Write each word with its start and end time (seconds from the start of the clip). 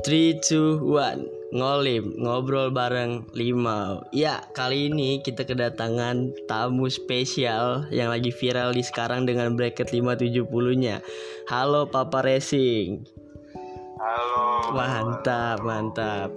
3, 0.00 0.40
2, 0.40 0.80
1 0.80 1.50
Ngolim, 1.50 2.14
ngobrol 2.22 2.70
bareng 2.70 3.26
Limau 3.34 4.06
Ya, 4.14 4.40
kali 4.54 4.86
ini 4.86 5.18
kita 5.20 5.42
kedatangan 5.42 6.32
tamu 6.46 6.86
spesial 6.86 7.90
Yang 7.90 8.08
lagi 8.08 8.30
viral 8.30 8.70
di 8.70 8.86
sekarang 8.86 9.26
dengan 9.26 9.58
bracket 9.58 9.90
570-nya 9.90 11.02
Halo 11.50 11.90
Papa 11.90 12.22
Racing. 12.22 13.02
Halo. 14.00 14.72
Mantap, 14.72 15.60
mantap. 15.60 16.32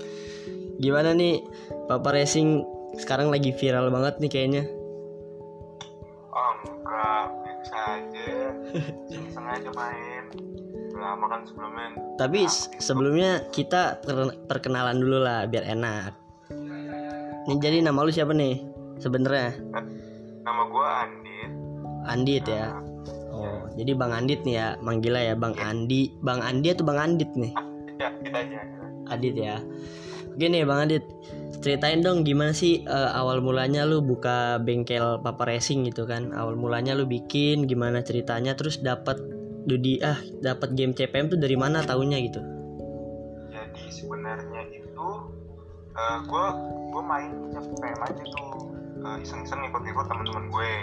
Gimana 0.83 1.15
nih 1.15 1.39
Papa 1.87 2.11
Racing? 2.11 2.65
Sekarang 2.99 3.31
lagi 3.31 3.55
viral 3.55 3.87
banget 3.87 4.19
nih 4.19 4.31
kayaknya. 4.33 4.63
Oh 6.33 6.53
enggak, 6.59 7.25
biasa 7.39 7.77
aja. 7.95 8.29
Sengaja 9.31 9.71
main. 9.71 10.42
Lama 11.03 11.25
kan 11.27 11.41
sebelumnya. 11.43 11.87
Tapi 12.15 12.39
s- 12.47 12.71
sebelumnya 12.79 13.31
kita 13.51 13.99
per- 13.99 14.39
perkenalan 14.47 14.97
dulu 14.97 15.19
lah 15.19 15.43
biar 15.43 15.67
enak 15.67 16.15
Nih 17.43 17.59
jadi 17.59 17.83
nama 17.83 18.07
lu 18.07 18.07
siapa 18.07 18.31
nih 18.31 18.63
sebenarnya? 18.97 19.51
Nama 20.47 20.61
gua 20.71 21.03
Andit. 21.03 21.51
Andit 22.07 22.43
ya. 22.47 22.71
Oh, 23.35 23.67
jadi 23.75 23.91
Bang 23.99 24.15
Andit 24.15 24.47
nih 24.47 24.55
ya, 24.55 24.67
manggilnya 24.79 25.33
ya 25.33 25.35
Bang 25.35 25.59
Andi. 25.59 26.15
Bang 26.23 26.39
Andi 26.39 26.71
atau 26.71 26.87
Bang 26.87 26.99
Andit 26.99 27.31
nih? 27.35 27.51
Ya, 27.93 28.09
kita 28.19 28.37
aja. 28.41 28.59
Adit 29.11 29.35
ya. 29.37 29.55
Oke 30.33 30.49
nih 30.49 30.65
Bang 30.65 30.89
Adit, 30.89 31.05
ceritain 31.61 32.01
dong 32.01 32.25
gimana 32.25 32.55
sih 32.55 32.81
eh, 32.81 33.09
awal 33.13 33.37
mulanya 33.39 33.85
lu 33.85 34.01
buka 34.01 34.57
bengkel 34.57 35.21
Papa 35.21 35.45
Racing 35.45 35.85
gitu 35.85 36.07
kan? 36.09 36.33
Awal 36.33 36.57
mulanya 36.57 36.97
lu 36.97 37.05
bikin 37.05 37.69
gimana 37.69 38.01
ceritanya 38.01 38.57
terus 38.57 38.81
dapat 38.81 39.19
Dudi 39.63 39.99
ah 40.03 40.19
dapat 40.43 40.75
game 40.75 40.91
CPM 40.91 41.31
tuh 41.31 41.39
dari 41.39 41.55
mana 41.55 41.83
tahunya 41.83 42.17
gitu? 42.27 42.41
Jadi 43.51 43.83
sebenarnya 43.89 44.61
itu 44.71 45.07
eh 45.93 46.17
gua 46.27 46.45
gua 46.91 47.03
main 47.03 47.31
CPM 47.53 47.99
aja 48.01 48.23
tuh 48.23 48.49
eh, 49.03 49.17
iseng-iseng 49.23 49.61
ikut-ikut 49.67 50.05
teman-teman 50.07 50.47
gue. 50.47 50.73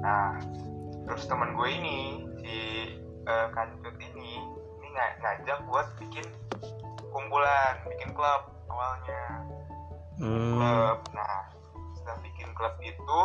Nah, 0.00 0.40
terus 1.04 1.28
teman 1.28 1.52
gue 1.56 1.68
ini 1.68 1.98
si 2.40 2.56
eh, 3.24 3.46
Kancut 3.52 3.96
ini 4.00 4.40
ini 4.80 4.88
nga- 4.92 5.16
ngajak 5.20 5.58
buat 5.68 5.86
bikin 6.00 6.24
kumpulan, 7.12 7.74
bikin 7.88 8.10
klub 8.16 8.42
awalnya. 8.68 9.24
Hmm. 10.14 10.54
klub 10.54 10.98
nah 11.10 11.50
setelah 11.98 12.18
bikin 12.22 12.46
klub 12.54 12.74
itu 12.78 13.20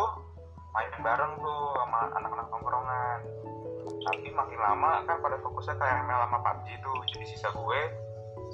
main 0.70 0.92
bareng 1.02 1.32
tuh 1.42 1.60
sama 1.78 2.00
anak-anak 2.18 2.46
tongkrongan. 2.50 3.18
Tapi 4.00 4.26
makin 4.32 4.58
lama 4.60 4.90
kan 5.04 5.16
pada 5.20 5.36
fokusnya 5.42 5.74
ke 5.76 5.84
ML 5.84 6.20
sama 6.26 6.38
PUBG 6.40 6.66
tuh. 6.80 6.98
Jadi 7.10 7.24
sisa 7.26 7.48
gue 7.52 7.80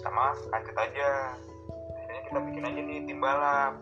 sama 0.01 0.33
kancut 0.51 0.77
aja. 0.77 1.11
Akhirnya 1.97 2.23
kita 2.29 2.39
bikin 2.51 2.63
aja 2.67 2.81
nih 2.81 2.99
tim 3.05 3.19
balap. 3.21 3.73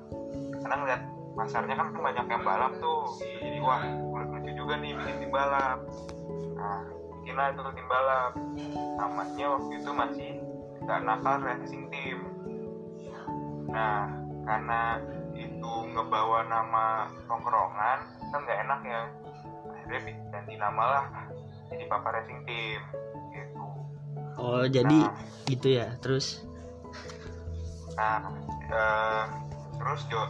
Karena 0.60 0.74
ngeliat 0.82 1.02
pasarnya 1.34 1.74
kan 1.78 1.86
banyak 1.94 2.26
yang 2.26 2.42
balap 2.42 2.72
tuh. 2.78 3.02
Jadi 3.22 3.58
wah 3.62 3.82
lucu 4.34 4.50
juga 4.52 4.74
nih 4.76 4.92
bikin 4.98 5.16
tim 5.24 5.30
balap. 5.30 5.78
Nah 6.58 6.82
bikinlah 7.20 7.46
itu 7.54 7.60
tim 7.72 7.86
balap. 7.88 8.32
Namanya 8.98 9.46
waktu 9.56 9.72
itu 9.80 9.90
masih 9.94 10.30
gak 10.84 11.00
nakal 11.00 11.40
racing 11.40 11.88
team. 11.88 12.18
Nah, 13.72 14.06
karena 14.44 15.00
itu 15.64 15.96
ngebawa 15.96 16.44
nama 16.44 17.08
tongkrongan, 17.24 17.98
kan 18.04 18.38
nggak 18.44 18.58
enak 18.68 18.80
ya. 18.84 19.00
Akhirnya 19.72 20.12
ganti 20.28 20.54
nama 20.60 20.84
lah, 20.84 21.04
jadi 21.72 21.88
Papa 21.88 22.12
Racing 22.12 22.44
Team. 22.44 22.80
Gitu. 23.32 23.64
Oh, 24.36 24.64
jadi 24.68 24.98
Nah. 25.08 25.16
gitu 25.48 25.68
ya. 25.72 25.88
Terus 26.04 26.44
Nah, 27.96 28.28
eh, 28.68 29.24
terus 29.80 30.04
Jo, 30.10 30.20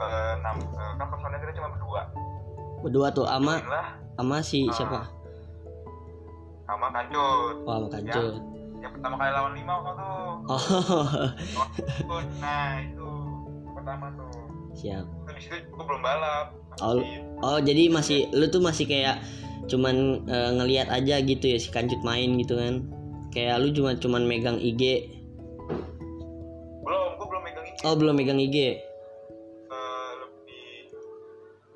eh, 0.00 0.34
nam, 0.40 0.56
eh, 0.64 0.92
kan 0.96 1.06
personelnya 1.12 1.44
kita 1.44 1.52
cuma 1.60 1.68
berdua. 1.76 2.02
berdua 2.80 3.12
tuh 3.12 3.28
ama 3.28 3.60
ama 4.16 4.40
si 4.40 4.64
Ah. 4.64 4.72
siapa? 4.72 5.00
sama 6.64 6.86
Kancut. 6.88 7.56
Oh, 7.68 7.76
sama 7.76 7.88
Kancut. 7.92 8.34
Yang 8.80 8.92
pertama 8.96 9.14
kali 9.20 9.30
lawan 9.36 9.52
lima 9.52 9.74
kok 9.76 9.94
tuh. 9.98 10.32
Oh. 10.48 12.22
Nah, 12.40 12.78
itu 12.80 13.10
pertama 13.76 14.06
tuh. 14.16 14.30
Siap. 14.74 15.06
Itu 15.30 15.56
gue 15.66 15.84
belum 15.84 16.02
balap. 16.02 16.54
Oh, 16.80 16.96
Oh, 17.40 17.58
jadi 17.58 17.88
masih 17.88 18.28
lu 18.36 18.46
tuh 18.48 18.60
masih 18.60 18.84
kayak 18.84 19.20
cuman 19.66 20.26
eh, 20.28 20.50
ngelihat 20.56 20.92
aja 20.92 21.20
gitu 21.20 21.44
ya 21.46 21.58
si 21.58 21.72
Kancut 21.72 22.00
main 22.02 22.36
gitu 22.36 22.56
kan. 22.56 22.84
Kayak 23.30 23.62
lu 23.62 23.70
cuma 23.72 23.94
cuman 23.96 24.26
megang 24.26 24.58
IG. 24.58 25.08
belum, 26.82 27.08
gue 27.16 27.26
belum 27.26 27.42
megang 27.46 27.64
ini. 27.64 27.78
Oh, 27.86 27.94
belum 27.96 28.14
megang 28.16 28.40
IG. 28.40 28.56
eh, 28.58 28.76
lebih 30.20 30.66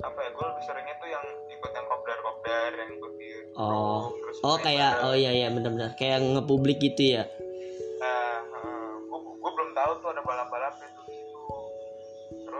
apa 0.03 0.19
ya 0.21 0.31
gue 0.31 0.44
lebih 0.44 0.62
seringnya 0.66 0.94
tuh 0.99 1.09
yang 1.09 1.25
ikut 1.49 1.71
yang 1.71 1.87
kopdar 1.87 2.19
kopdar 2.21 2.71
yang 2.75 2.91
ikut 2.93 3.12
Oh. 3.55 4.11
Oh, 4.43 4.59
kayak 4.59 5.00
oh 5.06 5.15
iya 5.15 5.31
iya 5.31 5.49
benar-benar 5.49 5.94
kayak 5.94 6.21
ngepublik 6.21 6.82
gitu 6.82 7.16
ya. 7.16 7.25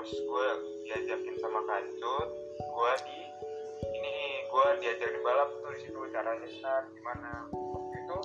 Terus 0.04 0.20
gue 0.20 0.48
diajakin 0.84 1.32
sama 1.41 1.65
kancut 1.65 2.28
gue 2.60 2.92
di 3.09 3.19
ini 3.88 4.16
gue 4.44 4.66
diajarin 4.84 5.20
balap 5.25 5.48
tuh 5.65 5.72
di 5.72 5.81
situ 5.81 5.97
caranya 6.12 6.44
start 6.44 6.92
gimana 6.92 7.48
waktu 7.48 7.97
itu 8.04 8.19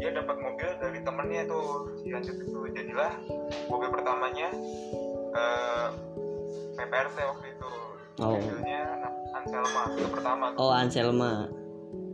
dia 0.00 0.10
dapat 0.16 0.36
mobil 0.40 0.70
dari 0.80 1.04
temennya 1.04 1.42
tuh 1.44 1.92
si 2.00 2.08
kancut 2.08 2.32
itu 2.32 2.58
jadilah 2.72 3.12
mobil 3.68 3.92
pertamanya 3.92 4.48
eh 5.36 5.88
PPRT 6.80 7.16
waktu 7.20 7.46
itu 7.52 7.70
Oh. 8.18 8.34
mobilnya 8.34 8.98
Anselma 9.30 9.94
itu 9.94 10.08
pertama 10.10 10.50
tuh 10.50 10.58
Oh, 10.58 10.72
Anselma. 10.74 11.46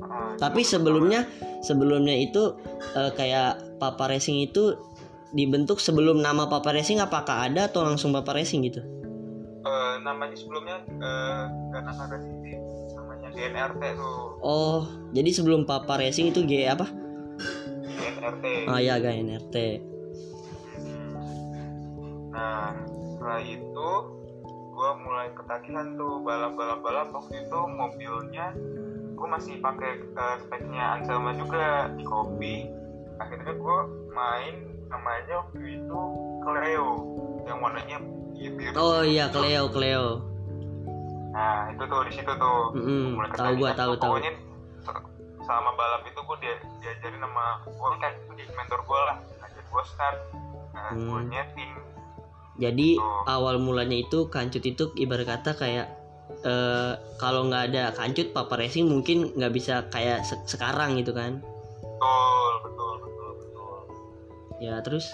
Ah, 0.05 0.37
Tapi 0.37 0.61
sebelumnya 0.61 1.25
sebelumnya 1.65 2.13
itu 2.13 2.61
eh, 2.93 3.09
kayak 3.17 3.79
Papa 3.81 4.13
Racing 4.13 4.45
itu 4.45 4.77
dibentuk 5.33 5.81
sebelum 5.81 6.21
nama 6.21 6.45
Papa 6.45 6.77
Racing 6.77 7.01
apakah 7.01 7.49
ada 7.49 7.73
atau 7.73 7.89
langsung 7.89 8.13
Papa 8.13 8.37
Racing 8.37 8.69
gitu? 8.69 8.85
Namanya 10.05 10.37
sebelumnya 10.37 10.85
eh 10.85 11.45
Gana 11.73 11.93
City 12.21 12.53
namanya 12.93 13.29
GNRT 13.33 13.83
tuh. 13.97 14.21
Oh, 14.45 14.85
jadi 15.17 15.31
sebelum 15.33 15.65
Papa 15.65 15.97
Racing 15.97 16.31
itu 16.31 16.45
G 16.45 16.69
apa? 16.69 16.87
GNRT 17.97 18.45
Oh 18.69 18.79
ya, 18.79 19.01
GNRT. 19.01 19.57
nah 22.35 22.75
setelah 23.15 23.41
itu 23.47 23.89
gue 24.75 24.91
mulai 25.07 25.31
ketagihan 25.39 25.95
tuh 25.95 26.19
balap-balap 26.27 26.83
balap 26.83 27.09
waktu 27.15 27.47
itu 27.47 27.59
mobilnya 27.71 28.51
gue 29.15 29.29
masih 29.31 29.63
pakai 29.63 30.03
eh, 30.03 30.37
speknya 30.43 30.99
Anselma 30.99 31.33
juga 31.39 31.95
di 31.95 32.03
kopi. 32.03 32.67
Akhirnya 33.23 33.55
gue 33.55 33.79
main 34.11 34.55
namanya 34.91 35.47
waktu 35.47 35.79
itu 35.79 36.01
Cleo 36.43 36.91
yang 37.47 37.59
warnanya 37.63 38.03
Oh 38.75 39.01
iya, 39.01 39.31
Cleo, 39.31 39.71
Cleo. 39.71 40.07
nah 41.31 41.67
itu 41.67 41.83
tuh 41.83 42.01
di 42.07 42.13
situ 42.15 42.31
tuh 42.31 42.71
Mm-mm, 42.73 43.19
mulai 43.19 43.27
tahu 43.29 43.59
gua, 43.59 43.75
ketagihan 43.75 43.75
tahu, 43.75 43.93
tahu. 43.99 44.15
selama 45.43 45.71
balap 45.75 46.03
itu 46.05 46.17
gue 46.17 46.37
dia 46.41 46.55
diajarin 46.79 47.19
sama 47.19 47.45
gue 47.61 47.89
kan 47.99 48.13
jadi 48.31 48.43
mentor 48.55 48.81
gue 48.81 49.01
lah 49.03 49.17
ngajak 49.37 49.65
gue 49.67 49.83
start 49.85 50.19
nah, 50.71 50.91
gue 50.91 51.03
Hmm. 51.21 51.29
nyeting 51.29 51.73
Jadi 52.55 52.89
Oh. 52.97 53.27
awal 53.27 53.59
mulanya 53.59 53.99
itu 53.99 54.31
Kancut 54.31 54.63
itu 54.63 54.95
ibarat 54.95 55.27
kata 55.27 55.53
kayak 55.53 55.91
eh 56.41 56.93
kalau 57.19 57.51
nggak 57.51 57.75
ada 57.75 57.91
Kancut 57.91 58.31
Papa 58.31 58.55
Racing 58.55 58.87
mungkin 58.87 59.35
nggak 59.35 59.51
bisa 59.51 59.91
kayak 59.91 60.23
se- 60.23 60.39
sekarang 60.47 60.95
gitu 60.97 61.11
kan? 61.11 61.43
betul 61.99 62.53
betul 62.63 62.95
betul 63.03 63.31
betul 63.35 63.79
Ya 64.61 64.79
terus 64.81 65.11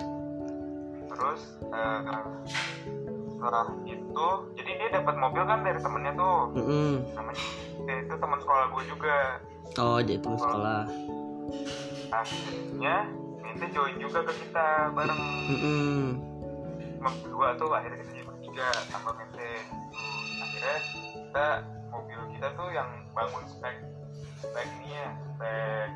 terus 1.08 1.40
eh, 1.66 2.00
setelah 3.40 3.72
itu 3.88 4.28
jadi 4.52 4.70
dia 4.76 4.88
dapat 5.00 5.14
mobil 5.16 5.42
kan 5.48 5.64
dari 5.64 5.80
temennya 5.80 6.12
tuh. 6.12 6.38
Mm 6.52 6.92
namanya 7.16 7.44
dia 7.88 7.96
itu 8.04 8.14
teman 8.20 8.38
sekolah 8.44 8.64
gue 8.68 8.82
juga. 8.84 9.18
Oh 9.80 9.98
jadi 10.04 10.20
teman 10.20 10.36
sekolah. 10.36 10.82
akhirnya 12.10 12.96
minta 13.40 13.66
join 13.72 13.96
juga 13.96 14.20
ke 14.28 14.32
kita 14.44 14.92
bareng. 14.92 15.20
Mm-mm. 15.48 16.04
cuma 17.00 17.10
berdua 17.24 17.48
tuh 17.56 17.72
akhirnya 17.72 18.04
kita 18.04 18.12
jadi 18.12 18.24
bertiga 18.28 18.68
tambah 18.92 19.14
mente. 19.16 19.52
Akhirnya 20.36 20.76
kita 21.16 21.46
mobil 21.88 22.20
kita 22.36 22.48
tuh 22.60 22.68
yang 22.76 22.88
bangun 23.16 23.44
spek 23.48 23.76
spek 24.36 24.68
ini 24.84 25.00
ya 25.00 25.08
spek 25.16 25.88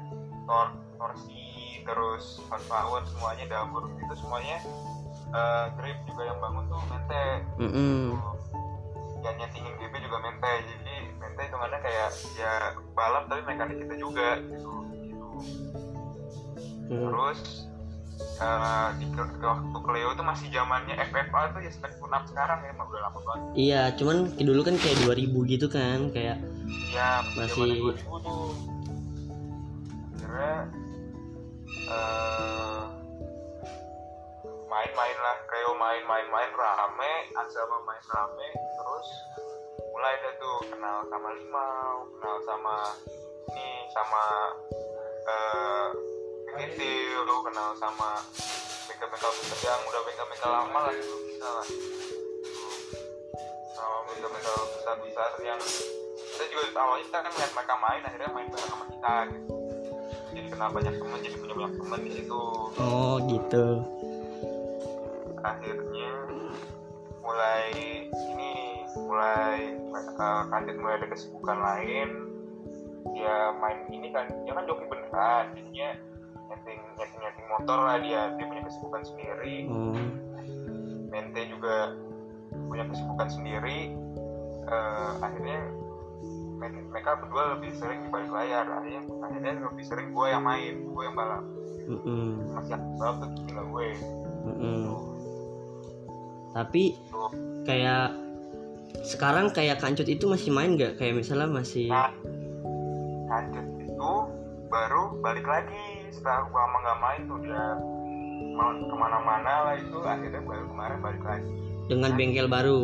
tor 0.49 0.73
torsi 0.96 1.85
terus 1.85 2.41
horsepower 2.49 3.05
semuanya 3.05 3.44
dapur 3.52 3.85
itu 3.93 4.14
semuanya 4.17 4.56
eh, 5.35 5.67
grip 5.75 5.99
juga 6.05 6.23
yang 6.25 6.39
bangun 6.39 6.65
tuh 6.67 6.81
mente. 6.87 7.27
Mm-mm. 7.59 8.15
yang 9.21 9.37
nyetingin 9.37 9.73
GP 9.75 9.95
juga 10.01 10.19
mente. 10.21 10.53
Jadi 10.63 10.95
mente 11.17 11.41
hitungannya 11.43 11.81
kayak 11.81 12.09
ya 12.35 12.53
balap 12.93 13.25
tapi 13.27 13.41
mekanik 13.43 13.77
kita 13.79 13.95
juga 13.97 14.37
gitu. 14.39 14.73
Gitu 14.93 15.27
Hmm. 16.85 17.09
terus 17.09 17.41
eh, 18.37 18.89
di 18.95 19.07
waktu 19.17 19.79
Cleo 19.81 20.09
itu 20.13 20.23
masih 20.23 20.47
zamannya 20.53 20.95
FFA 21.03 21.51
tuh 21.51 21.61
ya 21.61 21.71
seperti 21.73 21.97
up 22.05 22.25
sekarang 22.29 22.61
ya 22.61 22.73
udah 22.77 23.01
lama 23.03 23.19
banget. 23.19 23.49
Iya 23.57 23.83
cuman 23.97 24.17
dulu 24.37 24.61
kan 24.63 24.77
kayak 24.77 24.99
2000 25.03 25.25
gitu 25.49 25.67
kan 25.67 26.13
kayak 26.13 26.39
ya 26.93 27.25
Masih- 27.35 27.57
zamannya 27.57 27.97
2000 27.97 28.17
tuh. 28.21 28.53
Eh, 31.85 32.83
main-main 34.75 35.17
lah 35.23 35.38
Cleo 35.47 35.71
main-main-main 35.79 36.50
rame 36.50 37.12
Ansama 37.38 37.79
main 37.87 38.03
rame 38.11 38.49
terus 38.75 39.09
mulai 39.94 40.19
deh 40.19 40.35
tuh 40.43 40.59
kenal 40.67 41.06
sama 41.06 41.31
Limau 41.31 42.11
kenal 42.19 42.37
sama 42.43 42.76
ini 43.55 43.71
sama 43.94 44.23
eh 45.31 45.87
BGT 46.50 46.81
lu 47.23 47.37
kenal 47.47 47.71
sama 47.79 48.19
bengkel-bengkel 48.91 49.31
yang 49.62 49.81
udah 49.87 50.00
bengkel-bengkel 50.03 50.50
lama 50.50 50.79
lah 50.91 50.94
itu 50.94 51.17
bisa 51.31 51.47
lah. 51.47 51.67
Sama 53.79 53.97
bengkel-bengkel 54.11 54.59
besar-besar 54.75 55.31
yang 55.47 55.61
kita 56.19 56.44
juga 56.50 56.82
awalnya 56.82 57.06
kita 57.06 57.19
kan 57.23 57.31
ngeliat 57.31 57.53
mereka 57.55 57.75
main 57.79 58.03
akhirnya 58.03 58.31
main 58.35 58.49
bareng 58.50 58.70
sama 58.75 58.85
kita 58.91 59.15
gitu. 59.31 59.55
Jadi 60.35 60.49
kenal 60.50 60.69
banyak 60.75 60.94
temen 60.99 61.19
jadi 61.23 61.37
punya 61.38 61.55
banyak 61.55 61.75
temen 61.79 61.99
di 62.03 62.11
situ. 62.11 62.43
Oh 62.75 63.15
gitu 63.31 63.67
akhirnya 65.44 66.12
mulai 67.20 67.64
ini 68.12 68.52
mulai 68.96 69.76
uh, 69.93 70.43
kandidat 70.49 70.76
mulai 70.81 70.94
ada 71.00 71.08
kesibukan 71.12 71.58
lain. 71.61 72.08
Dia 73.12 73.52
main 73.61 73.85
ini 73.93 74.08
kan 74.11 74.26
dia 74.49 74.52
kan 74.56 74.64
joki 74.64 74.88
beneran 74.88 75.52
jadinya 75.52 75.91
nyeting 76.49 76.81
nyeting 76.96 77.20
nyeting 77.20 77.46
motor 77.52 77.79
lah 77.79 77.96
dia 78.00 78.32
dia 78.41 78.46
punya 78.49 78.62
kesibukan 78.64 79.02
sendiri. 79.05 79.56
Mente 81.12 81.43
juga 81.52 81.94
punya 82.50 82.85
kesibukan 82.88 83.29
sendiri. 83.29 83.93
Eh, 84.64 85.12
akhirnya 85.20 85.61
mereka 86.64 87.20
berdua 87.20 87.58
lebih 87.58 87.76
sering 87.76 88.06
di 88.06 88.08
balik 88.08 88.32
layar. 88.32 88.64
Akhirnya 88.81 89.02
akhirnya 89.20 89.52
lebih 89.61 89.85
sering 89.85 90.08
gue 90.17 90.26
yang 90.26 90.43
main 90.43 90.75
gue 90.88 91.02
yang 91.05 91.17
balap. 91.17 91.44
Mm-mm, 91.85 92.56
masih 92.56 92.81
yang 92.81 92.85
balap 92.96 93.17
tuh 93.20 93.31
tinggal 93.44 93.67
gue. 93.69 93.88
Mm-mm. 94.49 95.14
Tapi 96.55 96.95
kayak 97.67 98.15
sekarang 99.03 99.51
kayak 99.51 99.83
kancut 99.83 100.06
itu 100.06 100.31
masih 100.31 100.55
main 100.55 100.79
gak 100.79 100.97
kayak 100.97 101.19
misalnya 101.19 101.51
masih 101.51 101.91
Nah, 101.91 102.15
lanjut 103.27 103.67
itu 103.83 104.12
baru 104.71 105.19
balik 105.19 105.45
lagi. 105.45 106.06
Setelah 106.15 106.47
gua 106.49 106.65
lama 106.65 106.77
nggak 106.79 106.99
main 107.03 107.21
tuh 107.27 107.39
dia 107.43 107.65
mau 108.55 108.71
ke 108.71 108.95
mana-mana 108.95 109.53
lah 109.67 109.75
itu. 109.75 109.99
Akhirnya 109.99 110.41
baru 110.47 110.65
kemarin 110.71 110.99
balik 111.03 111.25
lagi. 111.27 111.55
dengan 111.85 112.17
bengkel 112.17 112.49
baru? 112.49 112.81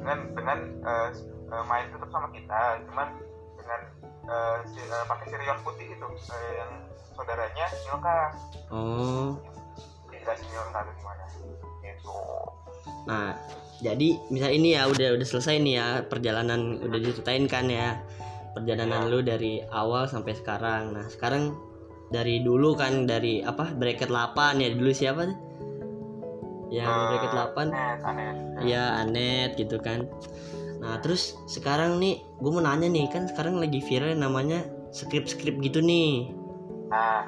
dengan 0.00 0.18
dengan 0.36 0.58
eh, 0.84 1.64
main 1.70 1.86
tetap 1.88 2.10
sama 2.12 2.28
kita. 2.34 2.60
Cuman 2.90 3.08
dengan 3.56 3.80
eh, 4.26 4.58
si, 4.68 4.80
eh, 4.82 5.04
pakai 5.06 5.26
sirion 5.30 5.58
putih 5.64 5.86
itu 5.86 6.06
eh, 6.34 6.52
yang 6.58 6.72
saudaranya 7.14 7.66
Milka 7.84 8.18
oh. 8.72 9.36
Dikasih 10.08 10.46
tuh 10.48 10.94
gimana 10.96 11.24
Nah, 13.08 13.34
jadi 13.80 14.08
misal 14.28 14.52
ini 14.52 14.76
ya 14.76 14.86
udah 14.86 15.16
udah 15.16 15.26
selesai 15.26 15.56
nih 15.60 15.74
ya 15.80 15.86
perjalanan 16.04 16.78
udah 16.84 16.98
diceritain 17.00 17.48
kan 17.48 17.66
ya 17.66 17.96
perjalanan 18.52 19.06
Iya. 19.06 19.10
lu 19.10 19.18
dari 19.22 19.52
awal 19.72 20.04
sampai 20.06 20.36
sekarang. 20.36 20.92
Nah, 20.94 21.06
sekarang 21.08 21.54
dari 22.10 22.42
dulu 22.42 22.74
kan 22.74 23.06
dari 23.06 23.40
apa 23.40 23.70
bracket 23.72 24.10
8 24.10 24.58
ya 24.58 24.68
dulu 24.74 24.90
siapa 24.90 25.30
tuh? 25.30 25.38
Yang 26.70 26.90
Eh, 26.90 27.06
bracket 27.10 27.32
8 27.32 27.66
aneh 27.70 27.96
aneh 28.04 28.28
ya 28.66 28.82
Anet 29.00 29.50
gitu 29.56 29.78
kan. 29.80 30.06
Nah, 30.80 30.98
terus 31.00 31.36
sekarang 31.46 32.00
nih 32.00 32.18
gue 32.40 32.50
mau 32.50 32.62
nanya 32.64 32.88
nih 32.88 33.06
kan 33.08 33.28
sekarang 33.28 33.60
lagi 33.60 33.80
viral 33.80 34.16
namanya 34.16 34.64
skrip-skrip 34.90 35.60
gitu 35.62 35.80
nih. 35.80 36.30
Nah, 36.90 37.22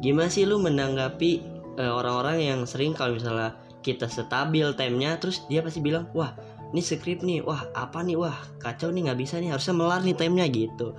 gimana 0.00 0.28
sih 0.32 0.48
lu 0.48 0.56
menanggapi 0.56 1.55
eh, 1.76 1.92
orang-orang 1.92 2.42
yang 2.42 2.60
sering 2.64 2.96
kalau 2.96 3.16
misalnya 3.16 3.56
kita 3.84 4.10
stabil 4.10 4.66
timenya 4.74 5.20
terus 5.22 5.46
dia 5.46 5.62
pasti 5.62 5.78
bilang 5.78 6.10
wah 6.10 6.34
ini 6.74 6.82
skrip 6.82 7.22
nih 7.22 7.46
wah 7.46 7.62
apa 7.78 8.02
nih? 8.02 8.18
Wah 8.18 8.34
kacau 8.58 8.90
nih 8.90 9.06
nggak 9.06 9.20
bisa 9.20 9.38
nih 9.38 9.54
harusnya 9.54 9.74
melar 9.76 10.02
nih 10.02 10.16
timenya 10.18 10.46
gitu. 10.50 10.98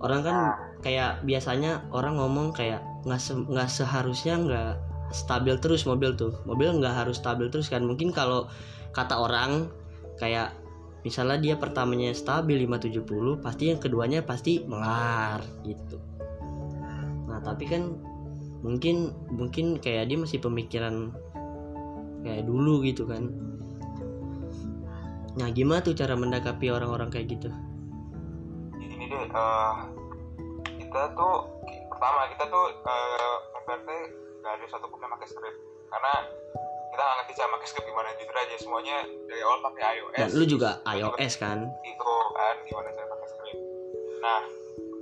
Orang 0.00 0.22
kan 0.22 0.56
kayak 0.80 1.26
biasanya 1.26 1.84
orang 1.90 2.16
ngomong 2.16 2.54
kayak 2.54 2.80
nggak 3.04 3.20
se- 3.20 3.36
nggak 3.36 3.68
seharusnya 3.68 4.34
nggak 4.38 4.72
stabil 5.10 5.58
terus 5.58 5.82
mobil 5.84 6.14
tuh. 6.14 6.32
Mobil 6.46 6.70
nggak 6.78 7.04
harus 7.04 7.18
stabil 7.18 7.50
terus 7.50 7.66
kan. 7.66 7.82
Mungkin 7.82 8.14
kalau 8.14 8.46
kata 8.94 9.18
orang 9.18 9.68
kayak 10.16 10.54
misalnya 11.02 11.40
dia 11.40 11.54
pertamanya 11.56 12.12
stabil 12.12 12.60
570 12.68 13.40
pasti 13.40 13.72
yang 13.72 13.80
keduanya 13.82 14.22
pasti 14.22 14.62
melar 14.62 15.42
gitu. 15.66 15.98
Nah 17.26 17.40
tapi 17.42 17.66
kan 17.66 17.98
mungkin 18.60 19.16
mungkin 19.32 19.80
kayak 19.80 20.12
dia 20.12 20.18
masih 20.20 20.38
pemikiran 20.40 21.12
kayak 22.20 22.44
dulu 22.44 22.84
gitu 22.84 23.08
kan. 23.08 23.32
Nah 25.40 25.48
gimana 25.54 25.80
tuh 25.80 25.96
cara 25.96 26.12
mendakapi 26.12 26.68
orang-orang 26.68 27.08
kayak 27.08 27.40
gitu? 27.40 27.48
Ini 28.76 29.04
deh 29.08 29.24
eh, 29.32 29.74
kita 30.84 31.02
tuh 31.16 31.34
pertama 31.88 32.28
kita 32.36 32.44
tuh 32.52 32.64
eh, 32.84 33.36
MPRT 33.64 33.88
nggak 34.44 34.52
ada 34.60 34.66
satu 34.68 34.86
pun 34.92 35.00
yang 35.00 35.12
pakai 35.16 35.28
script. 35.28 35.58
Karena 35.88 36.12
kita 36.92 37.00
nggak 37.00 37.16
ngerti 37.24 37.32
cara 37.40 37.48
pakai 37.56 37.68
script 37.72 37.86
gimana 37.88 38.08
jujur 38.20 38.36
aja 38.36 38.56
semuanya 38.60 38.96
dari 39.24 39.40
awal 39.40 39.58
pakai 39.72 39.82
iOS 39.96 40.16
dan 40.20 40.28
lu 40.36 40.44
juga 40.44 40.70
iOS 40.84 41.32
kan? 41.40 41.58
Itu 41.86 42.14
kan 42.36 42.56
gimana 42.68 42.88
cara 42.92 43.06
pakai 43.08 43.28
script. 43.32 43.60
Nah 44.20 44.40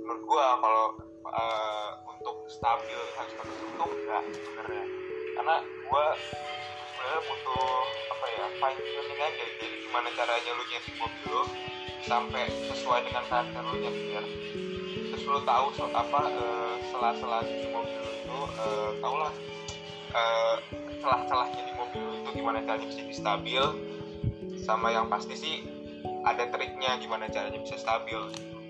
menurut 0.07 0.23
gua 0.23 0.47
kalau 0.63 0.85
eh, 1.27 1.89
untuk 2.19 2.35
stabil 2.51 2.99
harus 3.15 3.33
tuh 3.79 3.87
enggak 3.87 4.23
sebenarnya. 4.35 4.85
Karena 5.39 5.55
gua 5.87 6.05
sebenarnya 6.19 7.21
butuh 7.31 7.67
apa 8.11 8.25
ya 8.27 8.45
fine 8.59 8.79
tuning 8.83 9.21
aja 9.23 9.43
jadi 9.55 9.75
gimana 9.87 10.07
caranya 10.19 10.51
lu 10.51 10.63
nyeting 10.67 10.97
mobil 10.99 11.27
lu 11.31 11.43
sampai 12.03 12.43
sesuai 12.67 12.99
dengan 13.07 13.23
karakter 13.31 13.63
lu 13.63 13.75
nyetir. 13.79 14.23
Terus 15.15 15.23
lu 15.23 15.39
tahu 15.47 15.65
so, 15.79 15.87
apa 15.95 16.21
eh, 16.27 16.75
sela-sela 16.91 17.39
di 17.47 17.71
mobil 17.71 17.99
lu 18.03 18.11
itu 18.11 18.37
eh, 18.59 18.89
tau 18.99 19.15
lah 19.15 19.33
eh, 20.11 20.55
celah-celahnya 20.99 21.61
di 21.63 21.73
mobil 21.79 22.01
lu 22.03 22.13
itu 22.19 22.29
gimana 22.43 22.59
caranya 22.67 22.87
bisa 22.91 23.01
di 23.07 23.15
stabil. 23.15 23.63
Sama 24.59 24.91
yang 24.91 25.07
pasti 25.07 25.33
sih 25.39 25.55
ada 26.27 26.51
triknya 26.51 26.99
gimana 26.99 27.31
caranya 27.31 27.63
bisa 27.63 27.79
stabil 27.79 28.19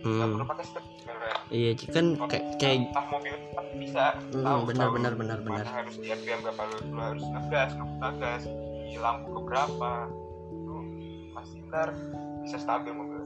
hmm. 0.04 0.22
perlu 0.36 0.46
pakai 0.48 0.66
sebenarnya. 0.66 1.36
Iya 1.50 1.72
kan 1.90 2.06
kayak 2.30 2.46
kayak 2.62 2.80
mobil 3.10 3.34
cepat 3.34 3.66
bisa. 3.76 4.04
Hmm, 4.32 4.44
tahu 4.46 4.60
benar, 4.70 4.86
tahu 4.86 4.92
benar, 4.96 5.14
benar, 5.18 5.38
benar. 5.42 5.66
harus 5.66 5.96
di 5.98 6.08
RPM 6.14 6.40
berapa 6.46 6.62
lu, 6.70 6.78
lu 6.94 7.02
harus 7.02 7.26
ngegas 7.26 7.70
ngebuka 7.76 8.10
gas 8.22 8.44
di 8.90 8.96
lampu 8.98 9.28
ke 9.34 9.42
berapa 9.46 9.94
itu 10.50 10.76
pasti 11.34 11.58
ntar 11.70 11.90
bisa 12.46 12.58
stabil 12.58 12.92
mobil. 12.94 13.20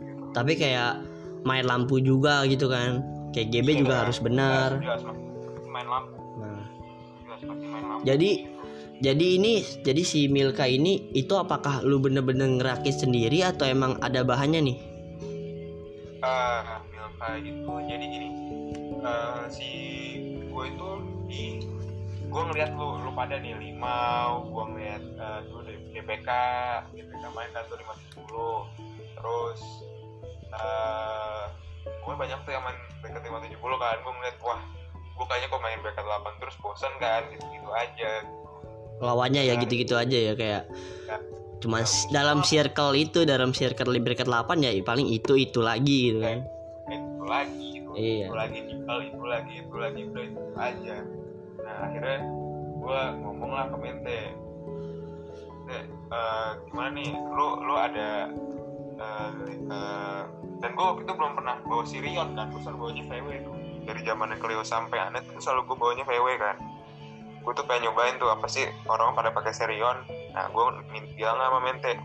Gitu. 0.00 0.22
tapi 0.30 0.52
kayak 0.54 1.02
main 1.42 1.64
lampu 1.64 1.98
juga 1.98 2.44
gitu 2.46 2.68
kan. 2.70 3.02
Kayak 3.30 3.48
GB 3.54 3.68
Iya, 3.70 3.78
juga 3.86 3.94
harus 4.06 4.18
benar. 4.18 4.68
Jelas, 4.82 5.02
main 5.70 5.86
lampu. 5.86 6.18
Nah. 6.42 6.66
Jelas 7.22 7.38
seperti 7.38 7.64
main 7.70 7.84
lampu. 7.86 8.02
Jadi 8.02 8.30
jadi 9.00 9.26
ini 9.40 9.64
jadi 9.80 10.02
si 10.04 10.28
Milka 10.28 10.68
ini 10.68 11.08
itu 11.16 11.32
apakah 11.32 11.80
lu 11.80 12.02
bener-bener 12.02 12.60
ngerakit 12.60 13.00
sendiri 13.00 13.40
atau 13.40 13.64
emang 13.64 13.96
ada 14.04 14.20
bahannya 14.20 14.60
nih? 14.60 14.76
Eh 16.20 16.78
Milka 16.92 17.28
itu 17.40 17.72
jadi 17.88 18.04
gini 18.04 18.28
eh, 19.00 19.42
si 19.48 19.70
gue 20.50 20.64
itu 20.68 20.88
di 21.26 21.42
gue 22.30 22.42
ngeliat 22.46 22.70
lu 22.76 23.00
lu 23.02 23.10
pada 23.16 23.40
nih 23.40 23.56
limau 23.56 24.46
gue 24.48 24.64
ngeliat 24.74 25.02
eh, 25.02 25.38
dulu 25.48 25.60
dari 25.64 25.78
DPK 25.96 26.28
DPK 26.92 27.24
main 27.32 27.50
kan 27.56 27.64
tuh 27.66 27.78
570 27.80 29.18
terus 29.18 29.60
eh 30.50 31.44
gue 31.86 32.14
banyak 32.18 32.38
tuh 32.42 32.52
yang 32.52 32.64
main 32.64 32.78
BK 33.00 33.16
570 33.22 33.80
kan. 33.80 33.96
Gue 34.02 34.12
ngeliat 34.18 34.36
wah 34.42 34.60
gue 34.90 35.26
kayaknya 35.28 35.48
kok 35.52 35.62
main 35.62 35.80
BK 35.84 35.98
8 36.00 36.40
terus 36.40 36.56
bosan 36.58 36.92
kan 36.98 37.22
gitu 37.32 37.44
gitu 37.54 37.70
aja. 37.70 38.12
Lawannya 39.00 39.42
ya 39.48 39.54
gitu-gitu 39.56 39.94
aja 39.96 40.18
ya 40.32 40.32
kayak 40.36 40.64
cuma 41.60 41.80
s- 41.82 42.08
dalam 42.08 42.40
circle 42.40 42.92
itu 42.94 43.22
dalam 43.22 43.52
circle 43.52 43.92
bracket 43.98 44.24
8 44.24 44.58
ya 44.58 44.72
paling 44.80 45.06
itu 45.06 45.36
itu 45.36 45.60
lagi 45.60 46.10
gitu 46.10 46.20
kan. 46.20 46.40
itu 46.88 47.24
lagi 47.24 47.66
itu, 47.76 47.90
Iya. 47.92 48.26
itu 48.26 48.34
lagi 48.34 48.58
tinggal 48.64 48.98
itu 49.00 49.22
lagi 49.22 49.52
itu 49.60 49.76
lagi 49.76 50.00
udah 50.02 50.24
itu 50.24 50.40
aja. 50.56 50.96
Nah 51.60 51.76
akhirnya 51.84 52.18
gue 52.74 53.00
ngomong 53.20 53.50
lah 53.50 53.66
ke 53.66 53.76
Mente. 53.78 54.20
Mente, 55.60 55.78
eh, 56.10 56.50
gimana 56.66 56.90
nih? 56.90 57.10
Lu 57.12 57.46
lu 57.60 57.74
ada 57.74 58.10
eh, 58.96 59.30
eh, 59.70 60.22
dan 60.58 60.70
gue 60.70 60.84
waktu 60.84 61.02
itu 61.02 61.12
belum 61.14 61.32
pernah 61.34 61.56
bawa 61.62 61.84
Sirion 61.84 62.28
kan 62.34 62.48
gue 62.48 62.60
selalu 62.60 62.76
bawanya 62.78 63.04
VW 63.06 63.26
itu 63.34 63.52
dari 63.82 64.00
zamannya 64.02 64.36
Clio 64.36 64.60
sampai 64.62 64.98
Anet 65.02 65.24
tuh 65.24 65.40
selalu 65.40 65.60
gue 65.66 65.76
bawanya 65.78 66.04
VW 66.04 66.26
kan 66.36 66.56
gue 67.40 67.52
tuh 67.56 67.64
pengen 67.64 67.90
nyobain 67.90 68.16
tuh 68.20 68.28
apa 68.28 68.46
sih? 68.46 68.68
Orang 68.86 69.16
pada 69.16 69.32
pakai 69.32 69.52
Serion 69.52 70.04
nah 70.30 70.46
gue 70.46 70.64
bilang 71.18 71.38
sama 71.40 71.58
Mente. 71.64 71.98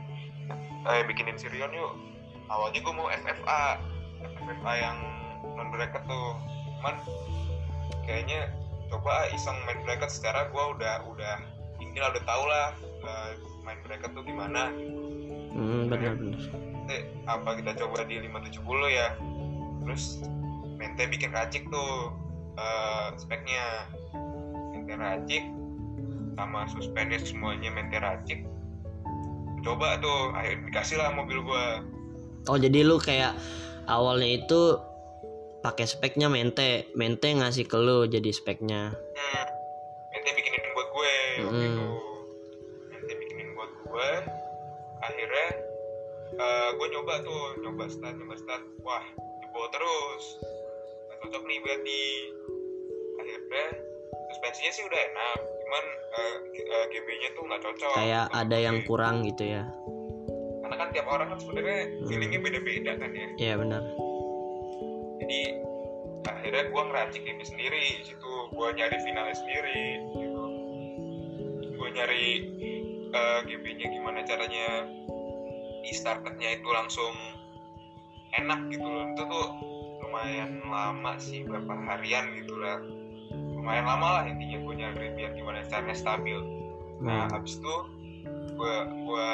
Eh 0.85 1.03
bikinin 1.05 1.37
Serion 1.37 1.69
yuk. 1.73 1.93
Awalnya 2.49 2.79
gue 2.81 2.93
mau 2.93 3.07
FFA 3.09 3.81
FFA 4.21 4.73
yang 4.79 4.97
non 5.55 5.69
bracket 5.69 6.03
tuh. 6.09 6.37
Cuman 6.81 6.95
kayaknya 8.05 8.49
coba 8.89 9.29
iseng 9.33 9.57
main 9.69 9.81
bracket. 9.85 10.09
Secara 10.09 10.49
gue 10.49 10.63
udah 10.77 11.05
udah 11.09 11.35
ini 11.81 11.97
lah 11.99 12.11
udah 12.15 12.23
tau 12.25 12.43
lah 12.47 12.67
uh, 13.03 13.31
main 13.65 13.79
bracket 13.85 14.11
tuh 14.13 14.23
gimana. 14.25 14.71
Hmm, 15.55 15.87
benar 15.87 16.19
benar 16.19 16.43
Mente, 16.85 16.97
apa 17.25 17.49
kita 17.57 17.71
coba 17.81 18.05
di 18.05 18.21
570 18.21 18.61
ya? 18.93 19.07
Terus 19.81 20.21
Mente 20.77 21.03
bikin 21.09 21.33
racik 21.33 21.65
tuh 21.73 22.13
uh, 22.59 23.09
speknya 23.17 23.89
Mente 24.85 25.01
racik 25.01 25.43
sama 26.37 26.69
suspendnya 26.69 27.17
semuanya 27.17 27.73
Mente 27.73 27.97
racik 27.97 28.45
coba 29.65 29.97
tuh 29.97 30.29
akhirnya 30.37 30.69
dikasih 30.69 31.01
lah 31.01 31.09
mobil 31.09 31.41
gua. 31.41 31.81
Oh 32.45 32.53
jadi 32.53 32.85
lu 32.85 33.01
kayak 33.01 33.33
awalnya 33.89 34.45
itu 34.45 34.77
pakai 35.65 35.89
speknya 35.89 36.29
mente. 36.29 36.93
Mente 36.93 37.33
ngasih 37.33 37.65
ke 37.65 37.73
lu 37.81 38.05
jadi 38.05 38.29
speknya. 38.29 38.93
Hmm. 38.93 39.45
Mente 40.13 40.29
bikinin 40.37 40.69
buat 40.77 40.87
gue 40.93 41.13
waktu 41.49 41.65
Hmm. 41.65 41.69
itu. 41.73 41.85
Mente 42.93 43.13
bikinin 43.17 43.49
buat 43.57 43.71
gue. 43.89 44.09
Akhirnya 45.01 45.47
uh, 46.37 46.69
gue 46.77 46.87
nyoba 46.93 47.13
tuh 47.25 47.41
nyoba 47.65 47.89
start 47.89 48.21
nyoba 48.21 48.37
start 48.37 48.61
wah 48.85 49.01
dibawa 49.41 49.67
terus. 49.73 50.23
Nggak 51.09 51.17
cocok 51.25 51.43
nih 51.49 51.57
berarti 51.65 52.01
suspensinya 54.55 54.71
sih 54.71 54.83
udah 54.87 54.99
enak. 55.11 55.39
Cuman 55.43 55.85
uh, 56.15 56.85
GB-nya 56.87 57.29
tuh 57.35 57.43
nggak 57.43 57.61
cocok. 57.61 57.93
Kayak 57.99 58.25
ada 58.31 58.57
yang 58.57 58.77
gue. 58.79 58.87
kurang 58.87 59.15
gitu 59.27 59.43
ya. 59.43 59.63
Karena 60.63 60.75
kan 60.79 60.87
tiap 60.95 61.07
orang 61.11 61.27
kan 61.35 61.39
sebenarnya 61.43 61.79
Hmm. 61.83 62.07
feelingnya 62.07 62.39
beda-beda 62.39 62.91
kan 62.95 63.11
ya. 63.11 63.27
Iya 63.35 63.53
benar. 63.59 63.81
Jadi 65.19 65.41
akhirnya 66.25 66.63
gue 66.71 66.81
ngeracik 66.87 67.21
GB 67.27 67.39
sendiri. 67.43 67.83
Di 67.99 68.05
situ 68.07 68.31
gue 68.55 68.67
nyari 68.71 68.97
finalnya 69.03 69.35
sendiri 69.35 69.83
gitu. 70.15 70.43
Gue 71.75 71.89
nyari 71.91 72.25
uh, 73.11 73.39
GB-nya 73.43 73.87
gimana 73.91 74.19
caranya 74.23 74.67
di 75.83 75.91
starternya 75.91 76.63
itu 76.63 76.67
langsung 76.71 77.13
enak 78.39 78.71
gitu 78.71 78.87
loh. 78.87 79.05
Itu 79.11 79.23
tuh 79.27 79.47
lumayan 80.07 80.63
lama 80.63 81.19
sih 81.19 81.43
berapa 81.43 81.75
harian 81.91 82.39
gitu 82.39 82.55
lah 82.55 82.79
lumayan 83.65 83.89
lama 83.89 84.21
lah 84.21 84.23
intinya 84.29 84.61
gue 84.61 84.73
nyari 84.77 85.07
biar 85.17 85.33
gimana 85.33 85.65
caranya 85.65 85.97
stabil. 85.97 86.37
Nah 87.01 87.25
Hmm. 87.25 87.33
habis 87.33 87.57
itu 87.57 87.75
gue 88.53 88.75
gue 88.93 89.29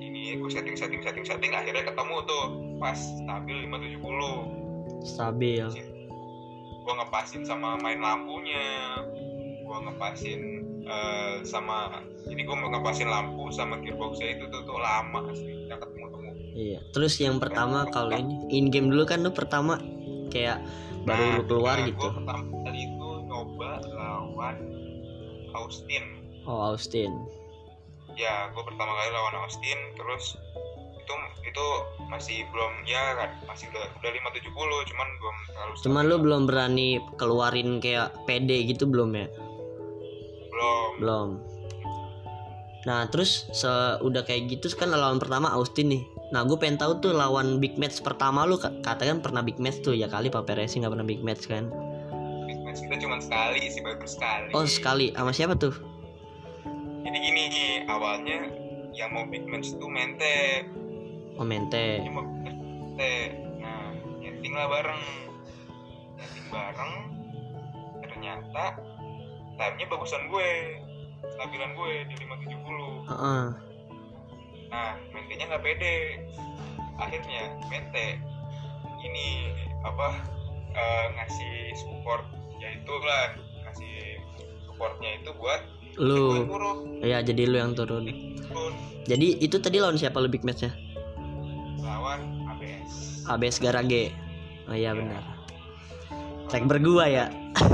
ini 0.00 0.40
gue 0.40 0.48
setting 0.48 0.72
setting 0.72 1.04
setting 1.04 1.28
setting 1.28 1.52
akhirnya 1.52 1.84
ketemu 1.84 2.16
tuh 2.24 2.44
pas 2.80 2.96
stabil 2.96 3.68
570 3.68 5.04
stabil. 5.04 5.68
Gue 6.80 6.94
ngepasin 6.96 7.44
sama 7.44 7.76
main 7.76 8.00
lampunya 8.00 9.04
gue 9.68 9.78
ngepasin 9.84 10.40
eh, 10.88 11.36
sama 11.44 12.00
jadi 12.24 12.40
gue 12.40 12.56
ngepasin 12.56 13.08
lampu 13.12 13.52
sama 13.52 13.76
gearboxnya 13.84 14.40
itu 14.40 14.48
tuh, 14.48 14.64
tuh 14.64 14.80
lama 14.80 15.28
asli 15.28 15.68
nggak 15.68 15.84
ketemu 15.84 16.06
temu 16.08 16.30
iya 16.56 16.80
terus 16.96 17.20
yang 17.20 17.36
pertama 17.36 17.84
kalau 17.92 18.16
ini 18.16 18.48
in 18.48 18.72
game 18.72 18.88
dulu 18.88 19.04
kan 19.04 19.20
lu 19.20 19.28
pertama 19.28 19.76
kayak 20.32 20.64
baru 21.04 21.40
lu 21.40 21.42
keluar 21.44 21.76
gitu. 21.84 22.00
gue 22.00 22.10
pertama 22.16 22.57
Austin. 25.68 26.04
Oh 26.48 26.72
Austin. 26.72 27.12
Ya 28.16 28.48
gue 28.56 28.64
pertama 28.64 28.88
kali 28.88 29.10
lawan 29.12 29.36
Austin 29.44 29.78
terus 30.00 30.32
itu 30.96 31.14
itu 31.44 31.66
masih 32.08 32.48
belum 32.52 32.72
ya 32.88 33.16
kan 33.20 33.30
masih 33.44 33.68
udah 33.68 33.84
udah 34.00 34.10
570 34.32 34.90
cuman 34.92 35.08
belum 35.20 35.36
terlalu 35.48 35.72
cuman 35.84 36.02
lu 36.08 36.16
belum 36.20 36.42
berani 36.48 36.88
keluarin 37.20 37.84
kayak 37.84 38.16
PD 38.24 38.64
gitu 38.72 38.88
belum 38.88 39.12
ya? 39.12 39.28
Belum. 40.48 40.90
Belum. 41.04 41.28
Nah 42.88 43.04
terus 43.12 43.44
udah 44.00 44.24
kayak 44.24 44.48
gitu 44.56 44.72
kan 44.72 44.88
lawan 44.88 45.20
pertama 45.20 45.52
Austin 45.52 45.92
nih. 45.92 46.02
Nah 46.32 46.48
gue 46.48 46.56
pengen 46.56 46.80
tahu 46.80 47.04
tuh 47.04 47.12
lawan 47.12 47.60
big 47.60 47.76
match 47.76 48.00
pertama 48.00 48.48
lu 48.48 48.56
ka- 48.56 48.72
katakan 48.80 49.20
pernah 49.20 49.44
big 49.44 49.60
match 49.60 49.84
tuh 49.84 49.92
ya 49.92 50.08
kali 50.08 50.32
Papa 50.32 50.56
Racing 50.56 50.80
nggak 50.84 50.92
pernah 50.96 51.08
big 51.08 51.20
match 51.20 51.44
kan 51.44 51.68
kita 52.76 52.96
cuma 53.00 53.16
sekali 53.22 53.62
sih 53.72 53.80
baru 53.80 54.04
sekali. 54.04 54.50
Oh 54.52 54.66
sekali. 54.68 55.06
Sama 55.16 55.32
siapa 55.32 55.56
tuh? 55.56 55.72
Jadi 57.04 57.18
gini 57.24 57.44
awalnya 57.88 58.52
yang 58.92 59.14
mau 59.14 59.24
big 59.24 59.46
match 59.48 59.72
itu 59.72 59.86
mente. 59.88 60.66
Oh 61.38 61.46
mente. 61.46 62.02
Ini 62.02 62.10
mau 62.12 62.26
mente. 62.26 63.14
Nah 63.62 63.94
nyeting 64.20 64.52
lah 64.52 64.66
bareng. 64.68 65.02
Nyeting 66.18 66.46
bareng. 66.52 66.92
Ternyata 68.04 68.64
time-nya 69.56 69.86
bagusan 69.88 70.28
gue. 70.28 70.50
Stabilan 71.18 71.74
gue 71.74 71.92
di 72.06 72.14
570 72.14 73.10
Heeh. 73.10 73.46
nah 74.70 74.94
mentenya 75.10 75.50
nggak 75.50 75.64
pede. 75.66 75.98
Akhirnya 76.98 77.58
mente 77.70 78.22
ini 79.02 79.54
apa 79.86 80.18
eh, 80.74 81.06
ngasih 81.18 81.74
support 81.74 82.37
ya 82.58 82.68
itulah 82.74 83.24
ngasih 83.64 83.94
supportnya 84.66 85.10
itu 85.22 85.30
buat 85.38 85.62
lu. 85.98 86.46
ya 87.02 87.18
jadi 87.22 87.50
lu 87.50 87.56
yang 87.58 87.72
turun. 87.74 88.06
Turun. 88.46 88.72
Jadi 89.08 89.40
itu 89.42 89.56
tadi 89.58 89.82
lawan 89.82 89.98
siapa 89.98 90.18
lu 90.22 90.30
big 90.30 90.46
matchnya? 90.46 90.70
Lawan 91.82 92.46
ABS 92.54 93.24
ABS 93.26 93.56
Garage. 93.58 94.14
Oh 94.70 94.76
iya 94.76 94.94
benar. 94.94 95.22
Track 96.50 96.64
bergua 96.66 97.06
ya. 97.06 97.26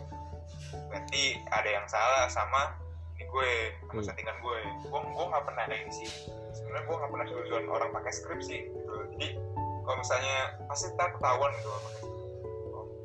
Berarti 0.93 1.41
ada 1.49 1.69
yang 1.73 1.89
salah 1.89 2.29
sama 2.29 2.77
ini 3.17 3.25
gue 3.25 3.49
sama 3.81 3.97
Hmm. 3.97 4.05
settingan 4.05 4.37
gue. 4.45 4.61
Gue 4.85 5.01
gue 5.01 5.25
nggak 5.25 5.41
pernah 5.47 5.65
ada 5.65 5.73
ini 5.73 5.89
sih. 5.89 6.29
Sebenarnya 6.53 6.85
gue 6.85 6.97
nggak 7.01 7.11
pernah 7.17 7.27
suruh 7.27 7.65
orang 7.73 7.97
pakai 7.97 8.13
skrip 8.13 8.45
sih 8.45 8.69
gitu. 8.69 8.93
jadi 9.17 9.41
kalau 9.87 9.97
misalnya 10.03 10.37
pasti 10.67 10.91
tak 10.99 11.15
ketahuan 11.15 11.51
gitu 11.63 11.71
skrip. 11.71 12.03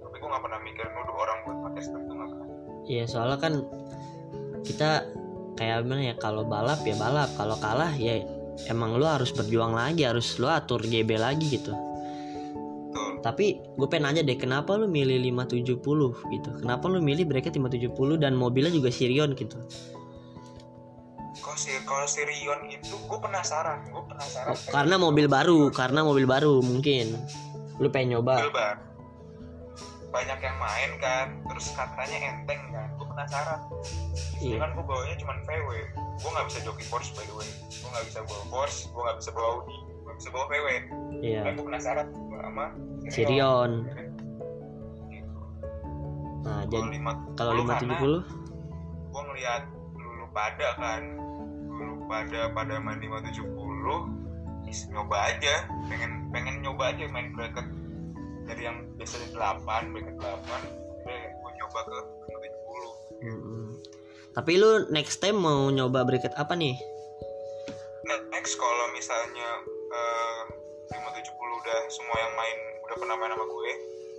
tapi 0.02 0.16
gue 0.18 0.30
nggak 0.34 0.44
pernah 0.44 0.60
mikir 0.66 0.86
nuduh 0.90 1.16
orang 1.16 1.38
buat 1.46 1.58
pakai 1.70 1.82
skrip 1.86 2.04
tuh 2.10 2.16
nggak 2.18 2.30
pernah 2.34 2.48
Iya 2.82 3.06
soalnya 3.06 3.38
kan 3.38 3.54
kita 4.66 5.06
kayak 5.54 5.86
gimana 5.86 6.02
ya 6.12 6.16
kalau 6.18 6.42
balap 6.42 6.82
ya 6.82 6.98
balap 6.98 7.30
kalau 7.38 7.54
kalah 7.62 7.94
ya 7.94 8.26
emang 8.66 8.98
lu 8.98 9.06
harus 9.06 9.30
berjuang 9.30 9.78
lagi 9.78 10.02
harus 10.04 10.34
lu 10.42 10.50
atur 10.50 10.82
GB 10.82 11.22
lagi 11.22 11.46
gitu 11.62 11.72
Betul. 11.72 13.22
tapi 13.22 13.62
gue 13.62 13.88
pengen 13.88 14.10
nanya 14.10 14.22
deh 14.26 14.36
kenapa 14.36 14.74
lu 14.74 14.90
milih 14.90 15.22
570 15.22 15.78
gitu 16.34 16.50
kenapa 16.66 16.86
lu 16.90 17.00
milih 17.00 17.30
bracket 17.30 17.54
570 17.56 17.94
dan 18.18 18.34
mobilnya 18.34 18.74
juga 18.74 18.90
Sirion 18.90 19.38
gitu 19.38 19.62
kalau 21.42 21.58
si 21.58 21.72
kalau 21.84 22.06
si 22.06 22.22
Rion 22.22 22.70
itu 22.70 22.94
gue 22.96 23.20
penasaran 23.20 23.90
gue 23.90 24.04
penasaran. 24.06 24.54
Oh, 24.54 24.58
karena 24.70 24.96
mobil 25.02 25.26
baru 25.26 25.74
karena 25.74 26.06
mobil 26.06 26.26
baru 26.30 26.62
mungkin. 26.62 27.18
Lu 27.82 27.90
pengen 27.90 28.18
nyoba? 28.18 28.40
Mobil 28.40 28.54
baru. 28.54 28.82
Banyak 30.12 30.40
yang 30.44 30.58
main 30.60 30.92
kan 31.02 31.28
terus 31.50 31.74
katanya 31.74 32.18
enteng 32.30 32.62
kan 32.70 32.88
gue 32.96 33.08
penasaran. 33.10 33.60
Iya. 34.42 34.56
Iya. 34.56 34.58
kan 34.62 34.70
gue 34.78 34.86
bawanya 34.86 35.16
cuma 35.18 35.34
VW 35.46 35.70
gue 36.22 36.30
nggak 36.30 36.48
bisa 36.54 36.60
joki 36.62 36.86
Porsche 36.90 37.12
by 37.18 37.26
the 37.26 37.36
way. 37.36 37.50
Gue 37.70 37.90
nggak 37.90 38.06
bisa 38.08 38.20
bawa 38.24 38.44
Porsche 38.50 38.82
gue 38.94 39.02
nggak 39.02 39.18
bisa 39.20 39.30
bawa 39.34 39.48
Audi 39.58 39.78
gue 39.82 40.02
nggak 40.06 40.18
bisa 40.18 40.30
bawa 40.34 40.46
VW 40.50 40.68
iya. 41.22 41.42
Gue 41.54 41.64
penasaran 41.66 42.08
sama 42.42 42.66
Sirion 43.10 43.72
Gitu. 45.12 45.40
nah 46.42 46.66
Kalau 46.66 46.74
jadi 46.74 46.90
lima 46.98 47.12
kalau 47.38 47.52
karena 47.70 47.94
570 48.02 49.12
gue 49.12 49.22
ngeliat 49.30 49.64
lulu 49.94 50.26
pada 50.34 50.70
kan 50.80 51.02
pada 52.12 52.52
pada 52.52 52.76
main 52.84 53.00
570 53.00 54.68
is 54.68 54.84
nyoba 54.92 55.32
aja. 55.32 55.64
Pengen 55.88 56.28
pengen 56.36 56.60
nyoba 56.60 56.92
aja 56.92 57.08
main 57.08 57.32
bracket 57.32 57.64
dari 58.52 58.68
yang 58.68 58.84
biasanya 59.00 59.32
8 59.64 59.96
bracket 59.96 60.16
8 60.20 60.82
gue 61.08 61.52
nyoba 61.56 61.80
ke 61.88 61.98
570 62.28 63.26
Mm-mm. 63.32 63.66
tapi 64.36 64.52
lu 64.58 64.90
next 64.90 65.24
time 65.24 65.40
mau 65.40 65.72
nyoba 65.72 66.04
bracket 66.04 66.34
apa 66.36 66.52
nih? 66.58 66.76
Nah, 68.06 68.18
next 68.34 68.60
kalau 68.60 68.86
misalnya 68.92 69.50
eh, 69.92 70.42
570 70.92 71.32
udah 71.32 71.80
semua 71.94 72.18
yang 72.20 72.34
main 72.36 72.58
udah 72.84 72.96
pernah 73.00 73.16
main 73.16 73.32
sama 73.32 73.46
gue 73.46 73.72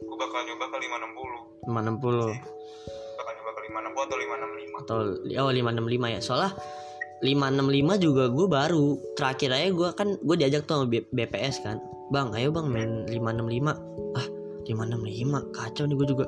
gue 0.03 0.17
bakal 0.19 0.41
nyoba 0.49 0.65
ke 0.71 0.77
560 0.81 1.69
560 1.69 3.21
bakal 3.21 3.33
nyoba 3.37 3.51
ke 3.53 3.61
560 3.69 4.01
atau 4.01 4.17
565 4.17 4.83
atau 4.83 4.99
oh 5.45 5.51
565 5.53 6.15
ya. 6.15 6.21
Soalnya 6.25 6.51
565 7.23 8.03
juga 8.03 8.27
gue 8.27 8.47
baru. 8.51 8.99
Terakhir 9.15 9.51
aja 9.55 9.69
gue 9.71 9.89
kan 9.95 10.09
gue 10.19 10.37
diajak 10.37 10.67
tuh 10.67 10.83
sama 10.83 10.87
BPS 10.91 11.63
kan. 11.63 11.79
Bang 12.11 12.35
ayo 12.35 12.51
bang 12.51 12.67
main 12.69 12.91
565 13.09 14.19
ah 14.19 14.27
565 14.67 15.55
kacau 15.55 15.85
nih 15.87 15.97
gue 15.97 16.09
juga. 16.11 16.27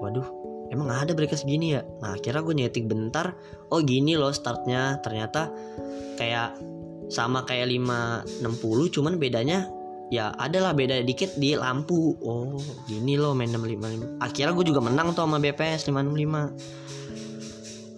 Waduh 0.00 0.26
emang 0.72 0.88
ada 0.88 1.12
bracket 1.12 1.44
segini 1.44 1.76
ya? 1.76 1.84
Nah 2.00 2.16
akhirnya 2.16 2.40
gue 2.40 2.54
nyetik 2.56 2.88
bentar. 2.88 3.36
Oh 3.68 3.84
gini 3.84 4.16
loh 4.16 4.32
startnya. 4.32 4.96
Ternyata 5.04 5.52
kayak 6.16 6.56
sama 7.12 7.44
kayak 7.44 7.68
560 7.68 8.96
cuman 8.96 9.20
bedanya 9.20 9.68
ya 10.08 10.32
adalah 10.40 10.72
beda 10.72 11.04
dikit 11.04 11.36
di 11.36 11.52
lampu. 11.52 12.16
Oh 12.24 12.56
gini 12.88 13.20
loh 13.20 13.36
main 13.36 13.52
655 13.52 14.24
akhirnya 14.24 14.52
gue 14.56 14.66
juga 14.72 14.80
menang 14.80 15.12
tuh 15.12 15.28
sama 15.28 15.36
BPS 15.36 15.92
565 15.92 16.80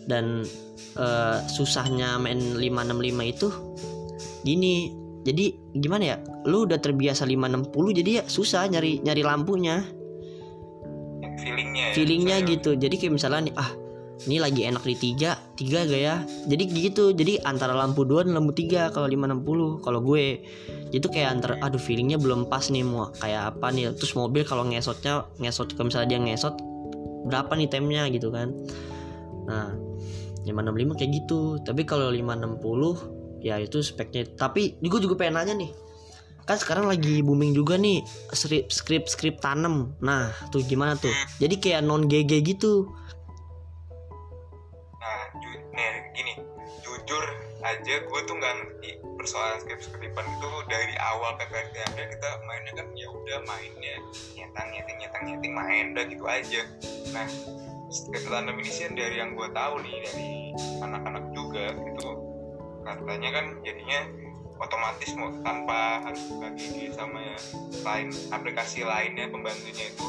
dan 0.07 0.43
eh, 0.99 1.39
susahnya 1.47 2.19
main 2.19 2.39
565 2.59 3.33
itu 3.33 3.49
gini. 4.43 4.99
Jadi 5.23 5.55
gimana 5.79 6.05
ya? 6.05 6.17
Lu 6.51 6.67
udah 6.67 6.83
terbiasa 6.83 7.23
560 7.31 7.99
jadi 8.03 8.11
ya 8.21 8.25
susah 8.27 8.67
nyari 8.67 8.99
nyari 9.07 9.23
lampunya. 9.23 9.87
Feelingnya 11.39 11.85
ya, 11.91 11.95
feelingnya 11.95 12.37
misalnya. 12.43 12.53
gitu. 12.59 12.71
Jadi 12.75 12.95
kayak 12.99 13.13
misalnya 13.15 13.41
nih 13.47 13.55
ah 13.55 13.71
ini 14.23 14.39
lagi 14.39 14.63
enak 14.67 14.83
di 14.87 14.95
tiga 14.99 15.39
tiga 15.55 15.87
gak 15.87 16.03
ya? 16.03 16.17
Jadi 16.51 16.63
gitu. 16.75 17.15
Jadi 17.15 17.39
antara 17.47 17.71
lampu 17.71 18.03
dua 18.03 18.27
dan 18.27 18.35
lampu 18.35 18.51
tiga 18.51 18.91
kalau 18.91 19.07
560 19.07 19.87
kalau 19.87 20.01
gue. 20.03 20.43
Itu 20.91 21.07
kayak 21.07 21.39
antara 21.39 21.55
aduh 21.63 21.79
feelingnya 21.79 22.19
belum 22.19 22.51
pas 22.51 22.67
nih 22.67 22.83
mau 22.83 23.15
kayak 23.23 23.55
apa 23.55 23.71
nih. 23.71 23.95
Terus 23.95 24.19
mobil 24.19 24.43
kalau 24.43 24.67
ngesotnya 24.67 25.31
ngesot 25.39 25.79
kalau 25.79 25.87
misalnya 25.87 26.19
dia 26.19 26.19
ngesot 26.19 26.55
berapa 27.31 27.55
nih 27.55 27.71
temnya 27.71 28.11
gitu 28.11 28.35
kan? 28.35 28.51
Nah 29.47 29.92
565 30.45 30.99
kayak 30.99 31.11
gitu. 31.23 31.41
Tapi 31.63 31.83
kalau 31.87 32.11
560 32.11 33.43
ya 33.43 33.59
itu 33.59 33.83
speknya. 33.83 34.27
Tapi 34.39 34.79
gue 34.79 35.01
juga 35.03 35.19
pengen 35.19 35.39
nanya 35.39 35.55
nih. 35.59 35.71
Kan 36.43 36.59
sekarang 36.59 36.91
lagi 36.91 37.23
booming 37.23 37.55
juga 37.55 37.79
nih 37.79 38.03
skrip 39.07 39.39
tanam 39.39 39.95
nah 40.03 40.35
tuh 40.51 40.67
gimana 40.67 40.99
tuh? 40.99 41.15
Jadi 41.39 41.55
kayak 41.63 41.87
non 41.87 42.11
GG 42.11 42.43
gitu. 42.43 42.91
Nah, 44.99 45.21
ju- 45.39 45.63
gini, 46.19 46.35
jujur 46.83 47.25
aja 47.63 47.95
gue 48.03 48.21
tuh 48.27 48.35
nggak 48.35 48.55
ngerti 48.59 48.91
persoalan 49.15 49.63
skrip-skripan 49.63 50.27
itu 50.27 50.51
dari 50.67 50.95
awal 50.99 51.39
PPT 51.39 51.79
ada. 51.79 52.03
Kita 52.11 52.29
mainnya 52.43 52.73
kan 52.75 52.91
ya 52.91 53.07
udah 53.07 53.39
mainnya 53.47 53.95
nyetang 54.35 54.67
nyeting 54.75 54.99
nyetang 54.99 55.23
nyeting 55.31 55.53
main 55.55 55.95
udah 55.95 56.05
gitu 56.11 56.25
aja. 56.27 56.63
Nah, 57.15 57.27
skrip 57.93 58.25
tanam 58.25 58.57
ini 58.57 58.73
sih 58.73 58.89
dari 58.97 59.21
yang 59.21 59.37
gue 59.37 59.49
tahu 59.53 59.85
nih 59.85 59.97
dari 60.09 60.31
anak-anak 60.81 61.25
juga 61.37 61.77
itu 61.77 62.09
katanya 62.83 63.29
kan 63.37 63.47
jadinya 63.61 64.01
otomatis 64.57 65.11
mau 65.15 65.29
tanpa 65.45 66.01
harus 66.09 66.23
buka 66.33 66.49
gigi 66.57 66.89
sama 66.97 67.37
lain 67.85 68.09
aplikasi 68.33 68.83
lainnya 68.83 69.29
pembantunya 69.29 69.93
itu 69.93 70.09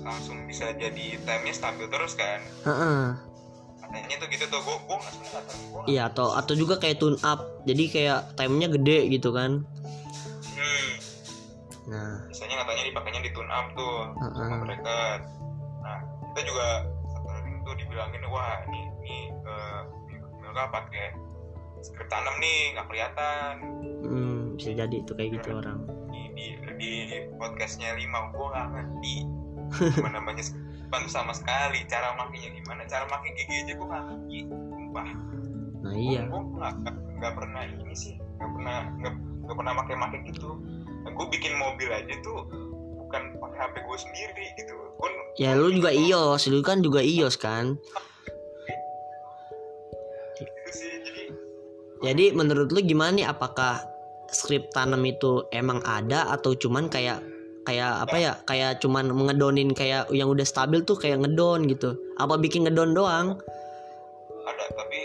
langsung 0.00 0.48
bisa 0.48 0.72
jadi 0.72 1.20
time-nya 1.28 1.52
stabil 1.52 1.84
terus 1.92 2.16
kan. 2.16 2.40
Heeh. 2.64 3.28
katanya 3.88 4.20
tuh 4.20 4.28
gitu 4.28 4.44
tuh 4.52 4.60
gue 4.60 4.76
gue 4.84 4.98
Iya 5.88 6.12
atau 6.12 6.36
atau 6.36 6.52
juga 6.52 6.76
kayak 6.76 7.00
tune 7.00 7.16
up 7.24 7.40
jadi 7.64 7.84
kayak 7.88 8.20
timenya 8.36 8.68
gede 8.68 9.08
gitu 9.12 9.32
kan. 9.32 9.64
Hmm, 10.56 10.92
nah. 11.88 12.20
Biasanya 12.28 12.56
katanya 12.64 12.82
dipakainya 12.84 13.20
di 13.24 13.32
tune 13.32 13.48
up 13.48 13.72
tuh 13.76 14.12
sama 14.16 14.28
Heeh. 14.44 14.60
mereka. 14.60 14.96
Nah 15.80 16.17
kita 16.38 16.54
juga 16.54 16.86
hari 17.26 17.50
itu 17.50 17.70
dibilangin 17.82 18.22
wah 18.30 18.62
ini 18.70 18.86
ini 19.02 19.16
uh, 19.42 19.90
mereka 20.38 20.70
pakai 20.70 21.10
skrip 21.82 22.06
tanam 22.06 22.38
nih 22.38 22.78
nggak 22.78 22.86
kelihatan. 22.86 23.54
Hmm, 24.06 24.54
bisa 24.54 24.70
jadi 24.70 25.02
itu 25.02 25.18
kayak 25.18 25.42
gitu 25.42 25.58
orang. 25.58 25.82
Di 26.14 26.30
di, 26.38 26.46
di 26.78 26.90
podcastnya 27.42 27.98
lima 27.98 28.30
gue 28.30 28.46
nggak 28.54 28.68
ngerti. 28.70 29.14
Gimana 29.98 30.22
namanya 30.22 30.46
tuh 30.46 31.10
sama 31.10 31.34
sekali 31.34 31.82
cara 31.90 32.14
makainya 32.14 32.54
gimana? 32.54 32.86
Cara 32.86 33.10
makai 33.10 33.34
gigi 33.34 33.66
aja 33.66 33.74
gue 33.74 33.88
nggak 33.90 34.04
ngerti 34.06 34.38
sumpah. 34.46 35.10
Nah 35.82 35.94
iya. 35.98 36.22
Gue 36.30 36.42
nggak 36.54 36.74
nggak 37.18 37.34
pernah 37.34 37.62
ini 37.66 37.94
sih 37.98 38.14
nggak 38.14 38.50
pernah 38.54 38.78
nggak 39.42 39.56
pernah 39.58 39.72
pakai 39.74 39.94
pakai 39.98 40.18
gitu. 40.30 40.54
Nah, 41.02 41.10
gue 41.10 41.26
bikin 41.34 41.58
mobil 41.58 41.90
aja 41.90 42.14
tuh 42.22 42.46
bukan 42.94 43.37
HP 43.58 43.74
gue 43.82 43.98
sendiri 43.98 44.46
gitu. 44.54 44.72
Gue 44.96 45.10
ya 45.38 45.58
lu 45.58 45.74
juga 45.74 45.90
ios. 45.90 46.46
Lu 46.46 46.62
kan 46.62 46.78
juga 46.80 47.02
ios 47.02 47.34
kan? 47.34 47.74
Itu 50.38 50.70
sih 50.70 50.90
jadi 51.02 51.22
jadi 51.98 52.24
menurut 52.34 52.70
lu 52.70 52.80
gimana 52.82 53.12
nih? 53.18 53.26
Apakah 53.26 53.82
skrip 54.30 54.70
tanam 54.70 55.02
itu 55.02 55.42
emang 55.50 55.82
ada 55.82 56.30
atau 56.30 56.54
cuman 56.54 56.86
kayak 56.86 57.18
kayak 57.66 58.06
apa 58.06 58.16
ya? 58.16 58.32
Kayak 58.46 58.78
cuman 58.78 59.10
ngedonin 59.10 59.74
kayak 59.74 60.10
yang 60.14 60.30
udah 60.30 60.46
stabil 60.46 60.86
tuh 60.86 60.94
kayak 60.94 61.18
ngedon 61.22 61.66
gitu. 61.66 61.98
Apa 62.22 62.38
bikin 62.38 62.66
ngedon 62.66 62.94
doang? 62.94 63.38
Ada 64.46 64.64
tapi 64.72 65.00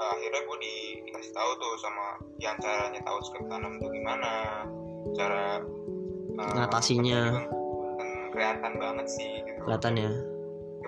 uh, 0.00 0.08
akhirnya 0.16 0.40
gue 0.42 0.58
di, 0.58 0.74
dikasih 1.06 1.32
tahu 1.36 1.50
tuh 1.60 1.72
sama 1.78 2.06
yang 2.40 2.56
caranya 2.58 3.00
tahu 3.04 3.18
skrip 3.22 3.44
tanam 3.46 3.78
tuh 3.78 3.90
gimana 3.92 4.30
cara 5.14 5.60
uh, 6.36 6.52
Ngatasinya. 6.56 7.55
Kelihatan 8.36 8.72
banget 8.76 9.06
sih 9.08 9.40
gitu. 9.48 9.60
Kelihatan 9.64 9.92
ya? 9.96 10.10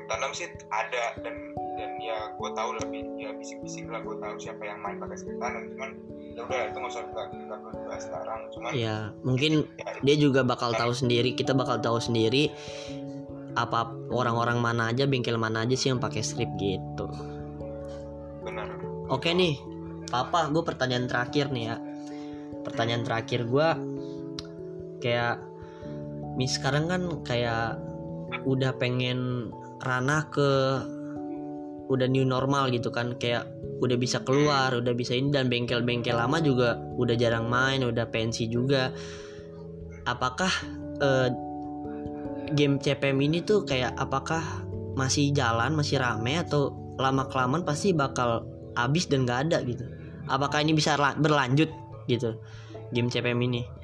Tanam 0.09 0.33
sih 0.37 0.49
ada 0.69 1.17
dan 1.25 1.57
dan 1.79 1.91
ya 2.03 2.35
gue 2.35 2.51
tahu 2.59 2.71
lebih 2.83 3.07
ya 3.17 3.31
bisik-bisik 3.39 3.87
lah 3.87 4.03
gue 4.03 4.17
tahu 4.19 4.35
siapa 4.37 4.63
yang 4.67 4.83
main 4.83 4.99
pakai 4.99 5.17
tanam 5.39 5.63
cuman 5.71 5.91
ya 6.35 6.41
udah 6.43 6.61
itu 6.67 6.77
nggak 6.81 6.91
usah 6.91 7.05
kita 7.07 7.23
kita 7.31 7.57
bahas 7.87 8.03
sekarang 8.03 8.41
cuman 8.51 8.71
ya 8.75 8.97
mungkin 9.23 9.53
ya, 9.79 9.91
dia 10.03 10.17
juga 10.19 10.43
bakal 10.43 10.75
tahu 10.75 10.91
sendiri 10.91 11.39
kita 11.39 11.55
bakal 11.55 11.79
tahu 11.79 12.03
sendiri 12.03 12.51
apa 13.55 13.91
orang-orang 14.11 14.59
mana 14.59 14.91
aja 14.91 15.07
bengkel 15.07 15.39
mana 15.39 15.67
aja 15.67 15.75
sih 15.75 15.91
yang 15.91 15.99
pakai 15.99 16.23
strip 16.23 16.51
gitu. 16.63 17.11
Benar. 18.47 18.71
Oke 19.11 19.35
nih 19.35 19.59
papa 20.11 20.51
gue 20.51 20.63
pertanyaan 20.63 21.11
terakhir 21.11 21.51
nih 21.51 21.65
ya. 21.75 21.77
Pertanyaan 22.63 23.03
terakhir 23.03 23.47
gue 23.47 23.69
kayak 25.03 25.48
mis 26.38 26.55
sekarang 26.55 26.87
kan 26.87 27.03
kayak 27.27 27.83
udah 28.46 28.70
pengen 28.79 29.51
ranah 29.83 30.31
ke 30.31 30.51
udah 31.90 32.07
new 32.07 32.22
normal 32.22 32.70
gitu 32.70 32.94
kan. 32.94 33.18
Kayak 33.18 33.51
udah 33.83 33.98
bisa 33.98 34.22
keluar 34.22 34.70
udah 34.74 34.94
bisa 34.94 35.18
ini 35.18 35.35
dan 35.35 35.51
bengkel-bengkel 35.51 36.14
lama 36.14 36.38
juga 36.38 36.79
udah 36.94 37.14
jarang 37.18 37.51
main 37.51 37.83
udah 37.83 38.07
pensi 38.07 38.46
juga. 38.46 38.94
Apakah 40.07 40.53
eh, 41.03 41.29
game 42.55 42.79
CPM 42.79 43.18
ini 43.18 43.42
tuh 43.42 43.66
kayak 43.66 43.98
apakah 43.98 44.40
masih 44.94 45.35
jalan 45.35 45.74
masih 45.74 45.98
rame 45.98 46.38
atau 46.38 46.70
lama 46.98 47.27
kelamaan 47.27 47.62
pasti 47.62 47.94
bakal 47.94 48.46
habis 48.79 49.11
dan 49.11 49.27
gak 49.27 49.51
ada 49.51 49.59
gitu? 49.66 49.85
Apakah 50.31 50.62
ini 50.62 50.74
bisa 50.74 50.94
la- 50.94 51.18
berlanjut 51.18 51.70
gitu 52.09 52.38
game 52.92 53.12
CPM 53.12 53.38
ini 53.44 53.78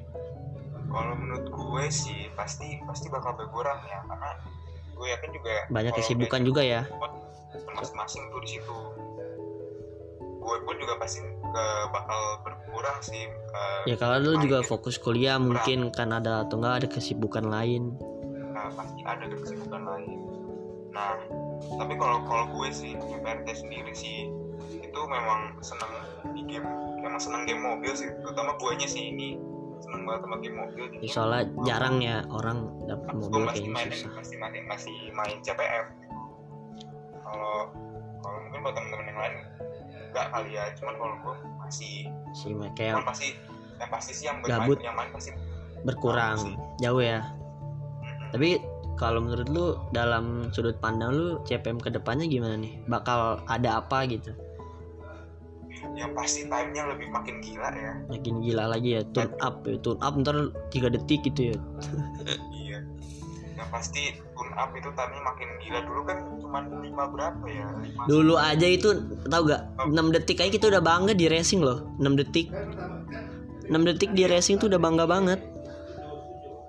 kalau 0.95 1.13
menurut 1.19 1.47
gue 1.51 1.85
sih 1.91 2.31
pasti 2.39 2.79
pasti 2.87 3.11
bakal 3.11 3.35
berkurang 3.35 3.75
ya 3.83 3.99
karena 4.07 4.31
gue 4.95 5.07
yakin 5.11 5.29
juga 5.35 5.53
banyak 5.67 5.93
kesibukan 5.99 6.41
juga 6.47 6.63
ya. 6.63 6.81
masing-masing 7.75 8.23
tuh 8.31 8.39
di 8.39 8.49
situ. 8.55 8.77
Gue 10.39 10.55
pun 10.63 10.75
juga 10.79 10.95
pasti 10.95 11.19
eh, 11.27 11.85
bakal 11.91 12.21
berkurang 12.47 12.97
sih 13.03 13.27
eh, 13.27 13.79
ya 13.91 13.99
kalau 13.99 14.23
lu 14.23 14.39
juga 14.39 14.63
fokus 14.63 14.95
kuliah 14.95 15.35
mungkin 15.35 15.91
kan 15.91 16.15
ada 16.15 16.47
atau 16.47 16.63
enggak 16.63 16.75
ada 16.79 16.87
kesibukan 16.87 17.51
lain. 17.51 17.99
Nah, 18.55 18.71
pasti 18.71 19.03
ada 19.03 19.27
kesibukan 19.27 19.83
lain. 19.83 20.19
Nah 20.95 21.19
tapi 21.75 21.93
kalau 21.99 22.23
kalau 22.23 22.45
gue 22.55 22.69
sih 22.71 22.95
di 22.95 23.15
PRT 23.19 23.47
sendiri 23.51 23.91
sih 23.91 24.31
itu 24.79 24.99
memang 25.07 25.59
seneng 25.59 25.91
di 26.31 26.41
game 26.47 26.67
memang 27.03 27.19
seneng 27.19 27.43
game 27.43 27.61
mobil 27.63 27.91
sih 27.95 28.07
terutama 28.23 28.55
guanya 28.59 28.87
sih 28.87 29.11
ini 29.11 29.39
seneng 29.85 30.01
banget 30.09 30.21
sama 30.25 30.35
game 30.41 30.57
mobil 30.57 30.83
jadi 30.97 31.07
soalnya 31.07 31.43
jarang 31.61 31.95
ya 32.01 32.25
orang 32.33 32.57
dapat 32.89 33.13
mobil 33.13 33.45
masih 33.45 33.53
kayaknya 33.53 33.71
main 33.77 33.89
susah. 33.93 34.11
masih 34.17 34.35
masih 34.41 34.61
masih 34.65 34.97
main 35.13 35.37
CPM 35.45 35.85
kalau 37.21 37.55
kalau 38.25 38.37
mungkin 38.41 38.59
buat 38.65 38.73
temen-temen 38.73 39.05
yang 39.05 39.19
lain 39.21 39.35
enggak 40.15 40.27
kali 40.31 40.49
ya. 40.55 40.63
Cuman 40.79 40.93
kalau 40.95 41.15
gue 41.19 41.35
masih 41.59 41.93
sih 42.31 42.55
cuman 42.55 42.71
kayak 42.71 43.03
pasti 43.03 43.27
yang 43.75 43.91
pasti 43.91 44.11
sih 44.15 44.25
yang 44.31 44.37
bermain 44.39 44.63
Gabut. 44.63 44.77
yang 44.79 44.95
main 44.95 45.09
pasti 45.11 45.31
berkurang 45.83 46.55
jauh 46.79 47.03
ya. 47.03 47.19
Tapi 48.31 48.63
kalau 48.95 49.19
menurut 49.19 49.47
lu 49.51 49.75
dalam 49.91 50.47
sudut 50.55 50.79
pandang 50.79 51.11
lu 51.11 51.27
CPM 51.43 51.83
ke 51.83 51.91
depannya 51.91 52.31
gimana 52.31 52.55
nih? 52.55 52.79
Bakal 52.87 53.43
ada 53.51 53.83
apa 53.83 54.07
gitu 54.07 54.31
yang 55.95 56.11
pasti 56.11 56.43
timenya 56.45 56.83
lebih 56.91 57.07
makin 57.07 57.39
gila 57.39 57.71
ya. 57.71 57.93
Makin 58.11 58.43
gila 58.43 58.63
lagi 58.67 58.99
ya 58.99 59.01
turn 59.15 59.31
up 59.39 59.63
ya 59.63 59.79
turn 59.79 59.99
up 60.03 60.13
ntar 60.19 60.51
tiga 60.69 60.91
detik 60.91 61.23
gitu 61.23 61.55
ya. 61.55 61.57
Iya. 62.65 62.81
Yang 63.55 63.69
pasti 63.71 64.01
tune 64.35 64.53
up 64.59 64.75
itu 64.75 64.89
timenya 64.91 65.23
makin 65.23 65.49
gila. 65.63 65.79
Dulu 65.87 66.01
kan 66.03 66.17
cuma 66.43 66.59
lima 66.83 67.03
berapa 67.07 67.45
ya? 67.47 67.67
Lima 67.79 68.01
dulu 68.11 68.35
aja 68.35 68.67
itu 68.67 68.89
tau 69.31 69.41
gak? 69.47 69.63
6 69.87 70.15
detik 70.15 70.43
aja 70.43 70.51
kita 70.51 70.65
udah 70.67 70.83
bangga 70.83 71.13
di 71.15 71.25
racing 71.31 71.63
loh 71.63 71.87
6 71.97 72.19
detik. 72.19 72.51
6 72.51 73.71
detik 73.71 74.11
di 74.11 74.23
racing 74.27 74.59
tuh 74.59 74.67
udah 74.67 74.81
bangga 74.81 75.07
banget. 75.07 75.39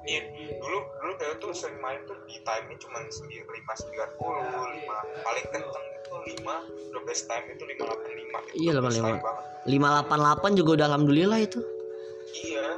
Iya 0.06 0.20
dulu 0.62 0.78
dulu 1.02 1.12
kayak 1.18 1.36
tuh 1.42 1.50
sering 1.50 1.78
main 1.82 2.00
tuh 2.06 2.15
di 2.26 2.36
timenya 2.42 2.76
cuma 2.82 2.98
sembilan 3.06 3.46
lima 3.46 3.72
sembilan 3.74 4.08
puluh 4.18 4.42
lima. 4.74 4.98
Paling 5.22 5.46
kenceng 5.50 5.86
itu 5.86 6.14
lima 6.34 6.54
the 6.92 7.00
best 7.06 7.24
time 7.30 7.46
itu 7.50 7.62
lima 7.64 7.82
delapan 7.86 8.10
lima. 8.14 8.38
Iya, 8.54 8.70
best 8.82 8.98
85. 8.98 9.06
time 9.06 9.20
banget. 9.22 9.44
588 9.66 10.58
juga 10.58 10.70
udah 10.78 10.86
alhamdulillah 10.90 11.38
itu. 11.42 11.60
Iya. 12.46 12.68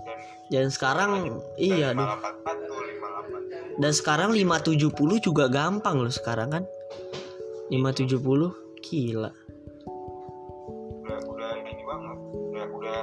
Dan 0.00 0.18
dan 0.50 0.66
sekarang 0.72 1.10
iya 1.60 1.92
lima 1.92 1.96
aduh. 1.96 2.06
delapan 2.06 2.32
satu 2.44 2.74
lima 2.84 3.06
delapan. 3.08 3.40
Dan 3.80 3.92
sekarang 3.96 4.30
570 4.36 5.26
juga 5.26 5.44
gampang 5.48 5.96
loh 6.00 6.12
sekarang 6.12 6.48
kan. 6.52 6.64
570 7.70 8.18
gila 8.82 9.30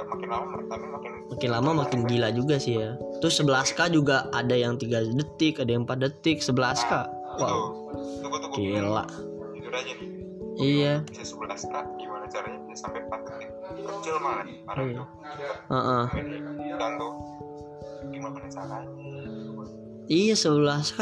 makin 0.06 0.28
lama 0.30 0.56
tapi 0.68 0.86
makin 0.86 1.12
makin 1.32 1.50
lama 1.50 1.70
makin 1.84 2.00
gila 2.06 2.28
juga 2.30 2.56
sih 2.60 2.78
ya. 2.78 2.94
Terus 3.18 3.40
11k 3.42 3.90
juga 3.90 4.30
ada 4.30 4.54
yang 4.54 4.78
3 4.78 5.14
detik 5.16 5.58
ada 5.58 5.70
yang 5.74 5.82
4 5.88 5.98
detik 5.98 6.38
11k 6.44 6.92
wow. 7.38 7.74
Tunggu 8.22 8.36
tunggu. 8.38 8.56
Gila. 8.58 9.04
Jujur 9.54 9.72
aja 9.74 9.92
nih. 9.98 10.08
Iya. 10.58 10.94
Bisa 11.06 11.22
11 11.22 11.70
kak 11.70 11.84
gimana 11.98 12.24
caranya 12.30 12.58
bisa 12.66 12.86
sampai 12.86 13.00
4 13.06 13.22
detik? 13.26 13.50
Kecil 13.78 14.16
malah 14.20 14.44
parah 14.66 14.84
Iya. 14.84 14.98
tuh. 14.98 15.08
Heeh. 15.70 16.04
dan 16.78 16.92
tuh 16.98 17.12
gimana 18.10 18.36
caranya? 18.50 18.90
Iya 20.08 20.34
11k 20.34 20.98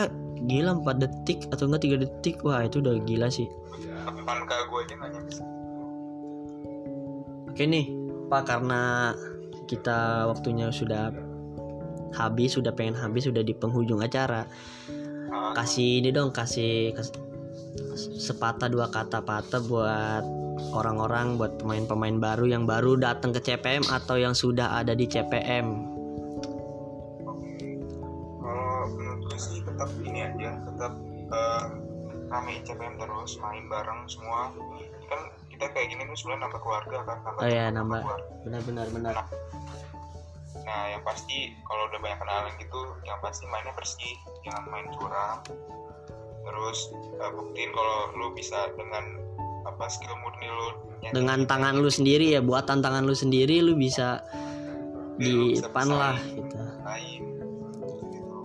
gila 0.47 0.71
4 0.85 0.97
detik 1.03 1.39
atau 1.51 1.65
enggak 1.69 1.83
3 1.89 2.03
detik. 2.05 2.37
Wah 2.45 2.61
itu 2.65 2.85
udah 2.85 3.01
gila 3.05 3.29
sih. 3.33 3.49
8 4.05 4.49
kak 4.49 4.61
gue 4.71 4.79
aja 4.83 4.95
nggak 4.99 5.11
nyampe 5.15 5.33
Oke 7.57 7.65
nih, 7.65 7.89
Pak 8.27 8.43
karena 8.47 9.15
kita 9.71 10.27
waktunya 10.31 10.71
sudah 10.71 11.11
habis, 12.15 12.55
sudah 12.59 12.73
pengen 12.75 12.99
habis, 12.99 13.27
sudah 13.27 13.43
di 13.43 13.55
penghujung 13.55 14.03
acara. 14.03 14.47
Ah, 15.31 15.53
Kasih 15.55 16.03
ini 16.03 16.11
dong, 16.11 16.31
kasih 16.35 16.95
kas- 16.95 17.15
sepatah 17.97 18.71
dua 18.71 18.91
kata 18.91 19.23
patah 19.23 19.63
buat 19.63 20.25
orang-orang, 20.73 21.37
buat 21.37 21.61
pemain-pemain 21.61 22.17
baru 22.19 22.49
yang 22.49 22.65
baru 22.65 22.97
datang 22.99 23.31
ke 23.37 23.41
CPM 23.43 23.85
atau 23.87 24.17
yang 24.17 24.33
sudah 24.33 24.81
ada 24.81 24.97
di 24.97 25.07
CPM. 25.07 25.97
sih 29.37 29.61
tetap 29.61 29.93
ini 30.01 30.25
aja 30.25 30.57
tetap 30.65 30.93
eh, 31.29 31.65
ramein 32.33 32.65
CPM 32.65 32.97
terus 32.97 33.37
main 33.39 33.69
bareng 33.69 34.09
semua 34.09 34.51
kan 35.07 35.21
kita 35.57 35.73
kayak 35.73 35.89
gini 35.89 36.03
tuh 36.05 36.17
sebenarnya 36.21 36.43
nambah 36.45 36.61
keluarga 36.61 36.97
kan 37.09 37.19
nambah 37.25 37.41
Oh 37.41 37.49
ya, 37.49 37.65
teman, 37.73 37.75
nambah. 37.81 38.03
Benar-benar 38.45 38.87
benar. 38.93 39.15
Nah, 40.67 40.83
yang 40.93 41.03
pasti 41.07 41.57
kalau 41.65 41.89
udah 41.89 42.01
banyak 42.03 42.19
kenalan 42.21 42.53
gitu, 42.61 42.81
yang 43.09 43.19
pasti 43.25 43.49
mainnya 43.49 43.73
bersih, 43.73 44.15
jangan 44.45 44.69
main 44.69 44.87
curang. 44.93 45.41
Terus 46.45 46.79
eh, 46.93 47.31
buktiin 47.33 47.71
kalau 47.73 47.97
lu 48.21 48.27
bisa 48.37 48.69
dengan 48.77 49.05
apa 49.65 49.89
skill 49.89 50.13
murni 50.21 50.47
lu 50.47 50.69
nyanyi. 51.01 51.15
Dengan 51.17 51.39
tangan 51.49 51.75
lu 51.81 51.89
sendiri 51.89 52.37
ya, 52.37 52.45
buat 52.45 52.69
tantangan 52.69 53.03
lu 53.09 53.17
sendiri 53.17 53.65
lu 53.65 53.75
bisa 53.75 54.21
di 55.17 55.33
Lu 55.33 55.57
bisa 55.57 55.73
depan 55.73 55.87
lah 55.89 56.17
gitu. 56.37 56.57
lain 56.85 57.23
gitu. 58.13 58.39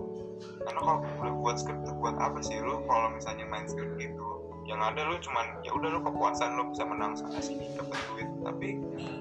Karena 0.64 0.80
kalau 0.80 0.98
buat 1.44 1.56
script 1.60 1.84
tuh 1.84 1.94
buat 2.00 2.16
apa 2.16 2.40
sih 2.40 2.56
lu 2.58 2.80
kalau 2.88 3.12
misalnya 3.12 3.44
main 3.50 3.66
script 3.68 3.98
gitu 4.00 4.41
yang 4.62 4.78
ada 4.78 5.02
lu 5.02 5.18
cuman 5.18 5.58
ya 5.66 5.74
udah 5.74 5.88
lu 5.90 6.00
kepuasan 6.02 6.54
lu 6.54 6.70
bisa 6.70 6.86
menang 6.86 7.18
sana 7.18 7.42
sini 7.42 7.66
dapet 7.74 7.98
duit. 8.12 8.28
Tapi 8.42 8.68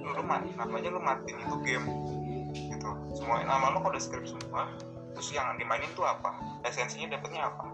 lu, 0.03 0.09
lu 0.13 0.23
mati 0.25 0.49
namanya 0.53 0.89
lu 0.93 1.01
matiin 1.01 1.37
itu 1.41 1.57
game 1.65 1.87
gitu. 2.53 2.89
Semua 3.17 3.41
nama 3.45 3.73
lu 3.73 3.81
udah 3.81 4.01
script 4.01 4.29
semua? 4.29 4.69
Terus 5.17 5.29
yang 5.33 5.57
dimainin 5.57 5.89
tuh 5.97 6.05
apa? 6.05 6.37
Esensinya 6.65 7.17
dapetnya 7.17 7.49
apa? 7.49 7.65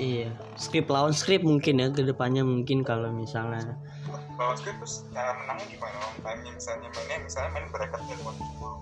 Iya, 0.00 0.32
skrip 0.58 0.88
lawan 0.88 1.14
skrip 1.14 1.44
mungkin 1.44 1.78
ya 1.78 1.92
ke 1.92 2.02
depannya 2.02 2.42
mungkin 2.42 2.82
kalau 2.82 3.12
misalnya. 3.14 3.78
Kalau 4.34 4.54
script 4.58 4.82
terus 4.82 5.06
cara 5.14 5.38
menangnya 5.38 5.66
gimana? 5.70 5.96
Long 6.02 6.18
time 6.24 6.40
misalnya 6.50 6.88
mainnya 6.90 7.18
misalnya 7.22 7.50
main 7.54 7.66
bracket 7.70 8.02
dan 8.10 8.18
buat 8.26 8.36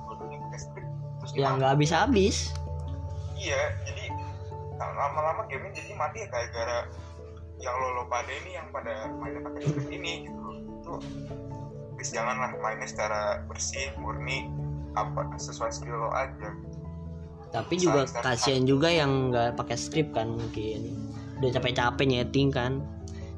dua-duanya 0.08 0.38
pakai 0.48 0.60
script 0.60 0.92
terus 1.22 1.38
ya 1.38 1.54
nggak 1.54 1.70
habis 1.78 1.90
habis. 1.94 2.36
iya 3.38 3.74
jadi 3.86 4.10
lama-lama 4.78 5.46
game 5.46 5.70
jadi 5.70 5.94
mati 5.94 6.26
ya 6.26 6.28
kayak 6.30 6.50
gara 6.50 6.78
yang 7.62 7.74
lo 7.78 8.02
lo 8.02 8.04
pada 8.10 8.26
ini 8.28 8.58
yang 8.58 8.66
pada 8.74 9.06
mainnya 9.22 9.40
pakai 9.46 9.60
script 9.62 9.90
ini 9.94 10.26
gitu 10.26 10.46
itu 10.58 10.92
please 11.94 12.10
janganlah 12.10 12.50
mainnya 12.58 12.90
secara 12.90 13.46
bersih 13.46 13.94
murni 14.02 14.50
apa 14.98 15.32
sesuai 15.40 15.70
skill 15.72 15.96
lo 15.96 16.10
aja. 16.12 16.50
Tapi 17.52 17.74
juga 17.76 18.08
kasihan 18.08 18.64
juga 18.64 18.88
yang 18.88 19.30
nggak 19.30 19.60
pakai 19.60 19.76
skrip 19.76 20.12
kan 20.16 20.34
mungkin. 20.36 21.12
Udah 21.40 21.60
capek-capek 21.60 22.06
nyeting 22.08 22.48
kan 22.48 22.80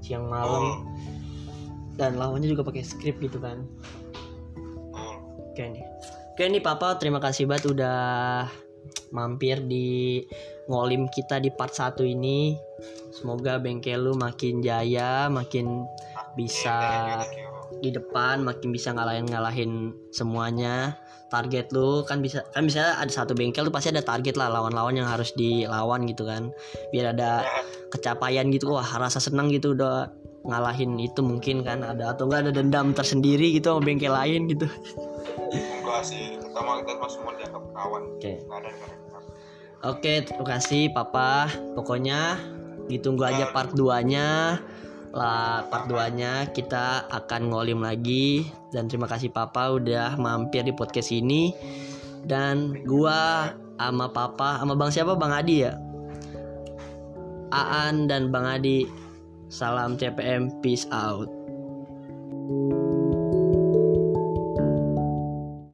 siang 0.00 0.30
malam. 0.30 0.86
Betul, 0.86 1.98
dan 1.98 2.18
lawannya 2.18 2.48
juga 2.50 2.66
pakai 2.66 2.82
skrip 2.82 3.18
gitu 3.22 3.38
kan. 3.42 3.66
Betul. 4.54 5.14
oke 5.50 5.62
nih. 5.62 5.84
Oke 6.34 6.42
nih 6.50 6.62
papa 6.62 6.98
terima 6.98 7.22
kasih 7.22 7.46
banget 7.46 7.70
udah 7.70 8.00
mampir 9.14 9.62
di 9.62 10.22
ngolim 10.68 11.08
kita 11.12 11.40
di 11.40 11.52
part 11.52 11.72
1 11.72 12.00
ini. 12.04 12.56
Semoga 13.14 13.62
bengkel 13.62 14.02
lu 14.02 14.18
makin 14.18 14.58
jaya 14.58 15.30
makin 15.30 15.86
bisa 16.34 16.76
di 17.78 17.90
depan 17.94 18.42
makin 18.42 18.74
bisa 18.74 18.90
ngalahin 18.90 19.26
ngalahin 19.28 19.94
semuanya. 20.10 20.98
Target 21.30 21.74
lu 21.74 22.06
kan 22.06 22.22
bisa 22.22 22.46
kan 22.54 22.66
bisa 22.66 22.94
ada 22.94 23.10
satu 23.10 23.34
bengkel 23.34 23.66
tuh 23.66 23.74
pasti 23.74 23.90
ada 23.90 24.02
target 24.02 24.38
lah 24.38 24.50
lawan-lawan 24.50 24.98
yang 24.98 25.08
harus 25.08 25.34
dilawan 25.34 26.06
gitu 26.06 26.26
kan. 26.26 26.50
Biar 26.90 27.14
ada 27.14 27.42
kecapaian 27.90 28.50
gitu 28.50 28.74
wah 28.74 28.86
rasa 28.86 29.18
senang 29.18 29.50
gitu 29.50 29.74
udah 29.74 30.10
ngalahin 30.46 30.98
itu 30.98 31.22
mungkin 31.22 31.62
kan. 31.66 31.82
Ada 31.82 32.14
atau 32.14 32.26
enggak 32.30 32.50
ada 32.50 32.52
dendam 32.54 32.94
tersendiri 32.94 33.54
gitu 33.54 33.74
sama 33.74 33.82
bengkel 33.82 34.14
lain 34.14 34.46
gitu. 34.50 34.66
Enggak 35.54 36.02
sih 36.02 36.38
pertama 36.38 36.82
kita 36.82 37.06
semua 37.10 37.32
dianggap 37.38 37.62
kawan 37.74 38.02
oke. 38.14 38.32
Nggak 38.46 38.58
ada 38.58 38.70
nggak 38.70 38.90
ada 38.90 39.03
oke 39.84 40.12
terima 40.24 40.46
kasih 40.56 40.90
papa. 40.90 41.52
Pokoknya 41.76 42.40
ditunggu 42.88 43.24
aja 43.24 43.52
part 43.52 43.72
2 43.76 44.04
nya 44.08 44.60
lah 45.14 45.62
part 45.70 45.86
2 45.86 46.18
nya 46.18 46.48
kita 46.50 47.06
akan 47.12 47.52
ngolim 47.52 47.84
lagi. 47.84 48.48
Dan 48.72 48.88
terima 48.88 49.06
kasih 49.06 49.30
papa 49.30 49.70
udah 49.76 50.16
mampir 50.16 50.64
di 50.64 50.72
podcast 50.72 51.12
ini. 51.12 51.52
Dan 52.24 52.80
gua 52.88 53.52
sama 53.76 54.08
papa 54.08 54.56
sama 54.62 54.72
bang 54.72 54.90
siapa? 54.90 55.12
Bang 55.14 55.34
Adi 55.34 55.68
ya? 55.68 55.76
Aan 57.52 58.08
dan 58.08 58.32
bang 58.32 58.46
Adi. 58.48 58.88
Salam 59.52 59.94
CPM 59.94 60.50
peace 60.64 60.88
out 60.90 61.33